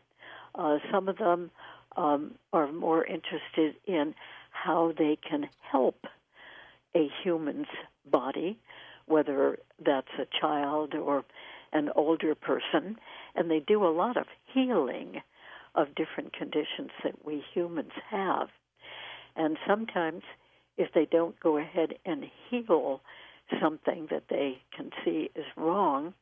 Uh, 0.54 0.78
some 0.92 1.08
of 1.08 1.18
them 1.18 1.50
um, 1.96 2.34
are 2.52 2.70
more 2.70 3.04
interested 3.04 3.74
in 3.86 4.14
how 4.50 4.92
they 4.96 5.18
can 5.28 5.48
help 5.70 6.06
a 6.94 7.08
human's 7.22 7.66
body, 8.10 8.58
whether 9.06 9.58
that's 9.84 10.08
a 10.18 10.26
child 10.40 10.94
or 10.94 11.24
an 11.72 11.90
older 11.94 12.34
person, 12.34 12.96
and 13.34 13.50
they 13.50 13.60
do 13.60 13.84
a 13.84 13.88
lot 13.92 14.16
of 14.16 14.26
healing 14.52 15.20
of 15.74 15.94
different 15.94 16.32
conditions 16.32 16.90
that 17.04 17.26
we 17.26 17.42
humans 17.54 17.92
have. 18.10 18.48
And 19.36 19.56
sometimes, 19.66 20.22
if 20.78 20.92
they 20.94 21.06
don't 21.06 21.38
go 21.40 21.58
ahead 21.58 21.94
and 22.06 22.24
heal 22.48 23.00
something 23.60 24.06
that 24.10 24.24
they 24.30 24.58
can 24.74 24.90
see 25.04 25.30
is 25.34 25.44
wrong, 25.56 26.14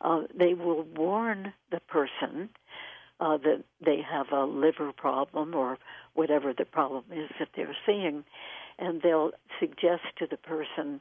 uh, 0.00 0.22
they 0.36 0.54
will 0.54 0.82
warn 0.94 1.52
the 1.70 1.80
person 1.80 2.50
uh, 3.20 3.36
that 3.38 3.62
they 3.84 4.00
have 4.02 4.26
a 4.32 4.44
liver 4.44 4.92
problem 4.92 5.54
or 5.54 5.78
whatever 6.14 6.52
the 6.52 6.64
problem 6.64 7.04
is 7.12 7.30
that 7.38 7.48
they're 7.56 7.76
seeing, 7.86 8.24
and 8.78 9.00
they'll 9.02 9.30
suggest 9.60 10.02
to 10.18 10.26
the 10.28 10.36
person 10.36 11.00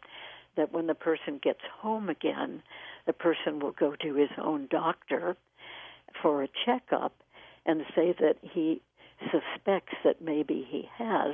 that 0.56 0.72
when 0.72 0.86
the 0.88 0.94
person 0.94 1.40
gets 1.42 1.62
home 1.80 2.10
again, 2.10 2.62
the 3.08 3.14
person 3.14 3.60
will 3.60 3.72
go 3.72 3.96
to 3.96 4.14
his 4.14 4.30
own 4.38 4.68
doctor 4.70 5.36
for 6.22 6.44
a 6.44 6.48
checkup 6.66 7.14
and 7.66 7.82
say 7.96 8.14
that 8.20 8.36
he 8.42 8.82
suspects 9.32 9.94
that 10.04 10.22
maybe 10.22 10.68
he 10.70 10.88
has 10.98 11.34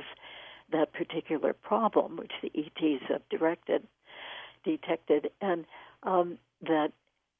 that 0.72 0.92
particular 0.92 1.52
problem, 1.52 2.16
which 2.16 2.32
the 2.42 2.52
ETs 2.54 3.02
have 3.08 3.22
directed, 3.28 3.86
detected, 4.64 5.30
and 5.40 5.64
um, 6.02 6.38
that 6.62 6.92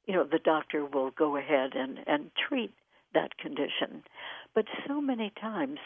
you 0.05 0.13
know 0.13 0.23
the 0.23 0.39
doctor 0.39 0.85
will 0.85 1.11
go 1.11 1.37
ahead 1.37 1.71
and 1.75 1.99
and 2.07 2.31
treat 2.47 2.73
that 3.13 3.37
condition. 3.37 4.03
But 4.53 4.65
so 4.87 5.01
many 5.01 5.31
times, 5.39 5.79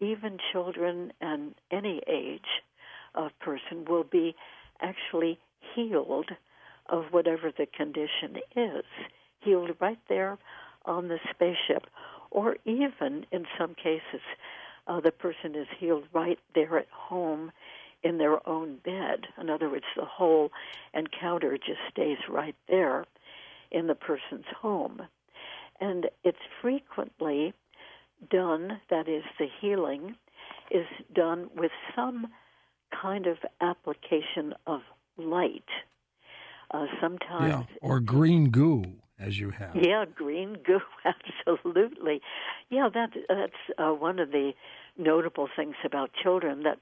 even 0.00 0.38
children 0.52 1.12
and 1.20 1.54
any 1.70 2.00
age 2.08 2.62
of 3.14 3.30
person 3.40 3.84
will 3.88 4.04
be 4.04 4.34
actually 4.80 5.38
healed 5.74 6.30
of 6.88 7.04
whatever 7.10 7.50
the 7.56 7.66
condition 7.66 8.36
is, 8.56 8.84
healed 9.40 9.70
right 9.80 9.98
there 10.08 10.38
on 10.84 11.08
the 11.08 11.18
spaceship, 11.30 11.86
or 12.30 12.56
even 12.64 13.24
in 13.32 13.46
some 13.58 13.74
cases, 13.74 14.20
uh, 14.86 15.00
the 15.00 15.10
person 15.10 15.54
is 15.54 15.66
healed 15.78 16.04
right 16.12 16.38
there 16.54 16.78
at 16.78 16.88
home 16.90 17.52
in 18.02 18.18
their 18.18 18.46
own 18.48 18.76
bed. 18.84 19.26
In 19.40 19.48
other 19.48 19.70
words, 19.70 19.84
the 19.96 20.04
whole 20.04 20.50
encounter 20.92 21.56
just 21.56 21.80
stays 21.90 22.18
right 22.28 22.56
there 22.68 23.06
in 23.70 23.86
the 23.86 23.94
person's 23.94 24.44
home. 24.60 25.00
And 25.80 26.06
it's 26.22 26.38
frequently 26.60 27.54
done, 28.30 28.80
that 28.90 29.08
is, 29.08 29.24
the 29.38 29.48
healing 29.60 30.16
is 30.70 30.86
done 31.14 31.48
with 31.56 31.72
some 31.96 32.28
kind 33.02 33.26
of 33.26 33.38
application 33.60 34.54
of 34.66 34.80
light. 35.16 35.64
Uh, 36.70 36.86
sometimes. 37.00 37.66
Yeah, 37.70 37.76
or 37.80 38.00
green 38.00 38.50
goo, 38.50 38.84
as 39.18 39.38
you 39.38 39.50
have. 39.50 39.74
Yeah, 39.74 40.04
green 40.12 40.56
goo, 40.64 40.80
absolutely. 41.46 42.20
Yeah, 42.70 42.88
that 42.92 43.10
that's 43.28 43.78
uh, 43.78 43.90
one 43.92 44.18
of 44.18 44.30
the 44.30 44.52
notable 44.96 45.48
things 45.54 45.76
about 45.84 46.10
children 46.22 46.62
that 46.64 46.78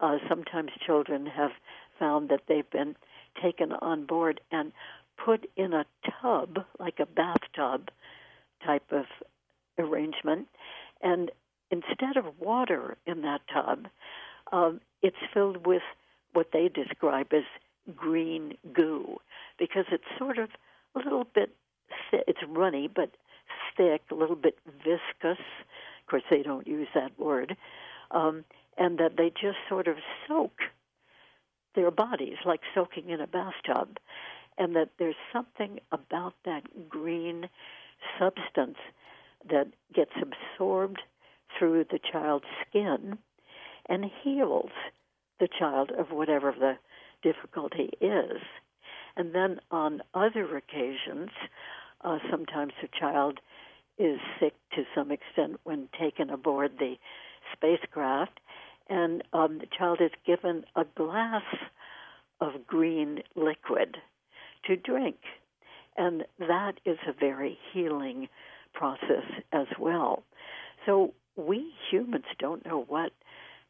uh, 0.00 0.18
sometimes 0.28 0.70
children 0.84 1.26
have 1.26 1.52
found 1.98 2.28
that 2.28 2.42
they've 2.48 2.68
been 2.70 2.96
taken 3.42 3.72
on 3.72 4.06
board 4.06 4.40
and 4.50 4.72
put 5.24 5.48
in 5.56 5.72
a 5.72 5.84
tub, 6.20 6.58
like 6.78 6.98
a 7.00 7.06
bathtub 7.06 7.88
type 8.64 8.90
of 8.90 9.04
arrangement, 9.78 10.48
and 11.02 11.30
instead 11.70 12.16
of 12.16 12.24
water 12.38 12.96
in 13.06 13.22
that 13.22 13.40
tub, 13.52 13.86
um, 14.52 14.80
it's 15.02 15.16
filled 15.32 15.66
with 15.66 15.82
what 16.32 16.48
they 16.52 16.68
describe 16.68 17.32
as 17.32 17.44
green 17.94 18.56
goo 18.72 19.16
because 19.58 19.84
it's 19.90 20.04
sort 20.18 20.38
of 20.38 20.50
a 20.94 20.98
little 20.98 21.26
bit 21.34 21.54
it's 22.12 22.40
runny 22.48 22.88
but 22.88 23.10
thick, 23.76 24.02
a 24.10 24.14
little 24.14 24.36
bit 24.36 24.58
viscous. 24.66 25.38
Of 25.38 26.10
course, 26.10 26.22
they 26.30 26.42
don't 26.42 26.66
use 26.66 26.88
that 26.94 27.18
word, 27.18 27.56
um, 28.10 28.44
and 28.78 28.98
that 28.98 29.16
they 29.16 29.30
just 29.30 29.58
sort 29.68 29.88
of 29.88 29.96
soak 30.26 30.60
their 31.74 31.90
bodies 31.90 32.36
like 32.44 32.60
soaking 32.74 33.10
in 33.10 33.20
a 33.20 33.26
bathtub, 33.26 33.98
and 34.58 34.74
that 34.76 34.90
there's 34.98 35.16
something 35.32 35.78
about 35.92 36.34
that 36.44 36.88
green 36.88 37.48
substance 38.18 38.78
that 39.50 39.68
gets 39.94 40.12
absorbed 40.20 41.00
through 41.58 41.84
the 41.90 42.00
child's 42.12 42.46
skin 42.68 43.18
and 43.88 44.10
heals 44.22 44.70
the 45.38 45.48
child 45.58 45.92
of 45.92 46.10
whatever 46.10 46.52
the 46.58 46.76
difficulty 47.22 47.90
is. 48.00 48.40
And 49.16 49.34
then 49.34 49.60
on 49.70 50.02
other 50.14 50.56
occasions, 50.56 51.30
uh, 52.02 52.18
sometimes 52.30 52.72
the 52.82 52.88
child 52.98 53.40
is 53.98 54.18
sick 54.38 54.54
to 54.74 54.84
some 54.94 55.10
extent 55.10 55.58
when 55.64 55.88
taken 55.98 56.30
aboard 56.30 56.72
the 56.78 56.96
spacecraft, 57.52 58.40
and 58.88 59.22
um, 59.32 59.58
the 59.58 59.66
child 59.76 60.00
is 60.00 60.10
given 60.26 60.64
a 60.76 60.84
glass 60.96 61.42
of 62.40 62.66
green 62.66 63.22
liquid 63.34 63.96
to 64.66 64.76
drink. 64.76 65.16
And 65.96 66.24
that 66.38 66.74
is 66.84 66.98
a 67.08 67.12
very 67.18 67.58
healing 67.72 68.28
process 68.74 69.24
as 69.52 69.66
well. 69.78 70.22
So 70.84 71.14
we 71.36 71.72
humans 71.90 72.26
don't 72.38 72.64
know 72.66 72.84
what 72.86 73.12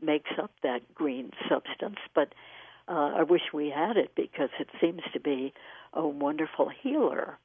makes 0.03 0.31
up 0.43 0.51
that 0.63 0.95
green 0.95 1.31
substance, 1.49 1.99
but 2.15 2.33
uh, 2.89 3.13
I 3.17 3.23
wish 3.23 3.43
we 3.53 3.71
had 3.71 3.97
it 3.97 4.13
because 4.15 4.51
it 4.61 4.69
seems 4.81 5.03
to 5.13 5.21
be 5.21 5.53
a 5.93 6.07
wonderful 6.07 6.71
healer. 6.83 7.39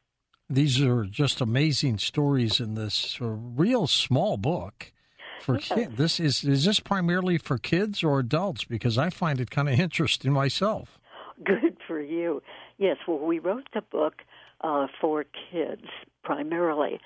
These 0.49 0.81
are 0.81 1.05
just 1.05 1.41
amazing 1.41 1.97
stories 1.97 2.59
in 2.59 2.75
this 2.75 3.17
real 3.21 3.87
small 3.87 4.37
book 4.37 4.91
for 5.41 5.55
yes. 5.55 5.67
kids. 5.69 5.95
This 5.95 6.19
is 6.19 6.43
is 6.43 6.65
this 6.65 6.79
primarily 6.79 7.37
for 7.37 7.57
kids 7.57 8.03
or 8.03 8.19
adults? 8.19 8.65
Because 8.65 8.97
I 8.97 9.09
find 9.09 9.39
it 9.39 9.49
kind 9.49 9.69
of 9.69 9.79
interesting 9.79 10.33
myself. 10.33 10.99
Good 11.43 11.77
for 11.87 11.99
you. 11.99 12.43
Yes. 12.77 12.97
Well, 13.07 13.19
we 13.19 13.39
wrote 13.39 13.67
the 13.73 13.81
book 13.81 14.15
uh, 14.61 14.87
for 14.99 15.25
kids 15.51 15.85
primarily, 16.23 16.99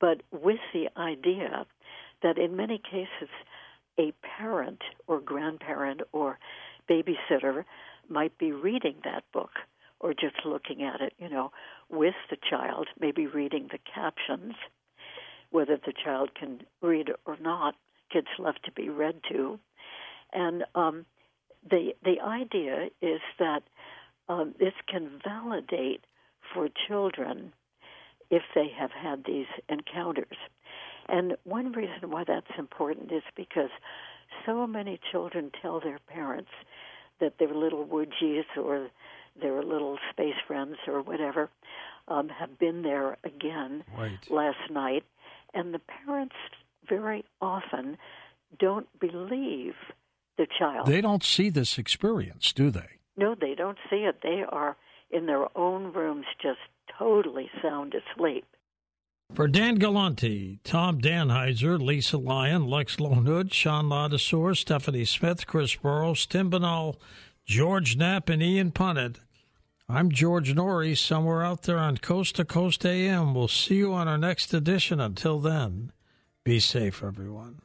but 0.00 0.22
with 0.30 0.60
the 0.74 0.88
idea 0.96 1.64
that 2.22 2.36
in 2.36 2.56
many 2.56 2.78
cases 2.78 3.30
a 3.98 4.12
parent 4.22 4.82
or 5.06 5.20
grandparent 5.20 6.02
or 6.12 6.38
babysitter 6.90 7.64
might 8.08 8.36
be 8.38 8.52
reading 8.52 8.96
that 9.04 9.24
book 9.32 9.50
or 10.00 10.12
just 10.12 10.36
looking 10.44 10.82
at 10.82 11.00
it, 11.00 11.12
you 11.18 11.28
know, 11.28 11.50
with 11.90 12.14
the 12.30 12.36
child, 12.48 12.86
maybe 13.00 13.26
reading 13.26 13.68
the 13.70 13.78
captions, 13.92 14.54
whether 15.50 15.76
the 15.76 15.92
child 16.04 16.30
can 16.34 16.60
read 16.80 17.08
or 17.26 17.36
not. 17.40 17.74
Kids 18.12 18.28
love 18.38 18.54
to 18.64 18.72
be 18.72 18.88
read 18.88 19.20
to, 19.30 19.58
and 20.32 20.64
um, 20.74 21.04
the 21.68 21.94
the 22.02 22.20
idea 22.20 22.88
is 23.02 23.20
that 23.38 23.62
um, 24.28 24.54
this 24.58 24.72
can 24.88 25.20
validate 25.22 26.04
for 26.54 26.68
children 26.86 27.52
if 28.30 28.42
they 28.54 28.68
have 28.78 28.90
had 28.90 29.24
these 29.26 29.46
encounters. 29.68 30.36
And 31.08 31.36
one 31.44 31.72
reason 31.72 32.10
why 32.10 32.24
that's 32.24 32.58
important 32.58 33.10
is 33.10 33.22
because 33.36 33.70
so 34.44 34.66
many 34.66 35.00
children 35.10 35.50
tell 35.62 35.80
their 35.80 35.98
parents 36.06 36.50
that 37.20 37.38
their 37.38 37.54
little 37.54 37.84
woodgies 37.86 38.44
or 38.56 38.88
their 39.40 39.62
little 39.62 39.98
space 40.10 40.34
friends 40.46 40.76
or 40.86 41.02
whatever 41.02 41.50
um, 42.08 42.28
have 42.28 42.58
been 42.58 42.82
there 42.82 43.16
again 43.24 43.84
right. 43.96 44.18
last 44.30 44.70
night. 44.70 45.04
And 45.54 45.72
the 45.72 45.80
parents 45.80 46.34
very 46.88 47.24
often 47.40 47.96
don't 48.58 48.88
believe 48.98 49.74
the 50.36 50.46
child. 50.58 50.86
They 50.86 51.00
don't 51.00 51.24
see 51.24 51.50
this 51.50 51.78
experience, 51.78 52.52
do 52.52 52.70
they? 52.70 52.98
No, 53.16 53.34
they 53.34 53.54
don't 53.54 53.78
see 53.90 53.96
it. 53.96 54.20
They 54.22 54.44
are 54.48 54.76
in 55.10 55.26
their 55.26 55.46
own 55.58 55.92
rooms 55.92 56.26
just 56.40 56.60
totally 56.98 57.50
sound 57.62 57.94
asleep. 57.94 58.44
For 59.34 59.46
Dan 59.46 59.76
Galante, 59.76 60.58
Tom 60.64 61.00
Danheiser, 61.00 61.80
Lisa 61.80 62.16
Lyon, 62.18 62.66
Lex 62.66 62.98
Lonehood, 62.98 63.52
Sean 63.52 63.84
Ladasor, 63.84 64.56
Stephanie 64.56 65.04
Smith, 65.04 65.46
Chris 65.46 65.74
Burrows, 65.76 66.26
Tim 66.26 66.50
Binnall, 66.50 66.96
George 67.46 67.96
Knapp, 67.96 68.28
and 68.28 68.42
Ian 68.42 68.72
Punnett, 68.72 69.16
I'm 69.90 70.10
George 70.12 70.54
Noory, 70.54 70.94
somewhere 70.98 71.42
out 71.42 71.62
there 71.62 71.78
on 71.78 71.96
Coast 71.96 72.36
to 72.36 72.44
Coast 72.44 72.84
AM. 72.84 73.32
We'll 73.32 73.48
see 73.48 73.76
you 73.76 73.94
on 73.94 74.06
our 74.06 74.18
next 74.18 74.52
edition. 74.52 75.00
Until 75.00 75.40
then, 75.40 75.92
be 76.44 76.60
safe, 76.60 77.02
everyone. 77.02 77.62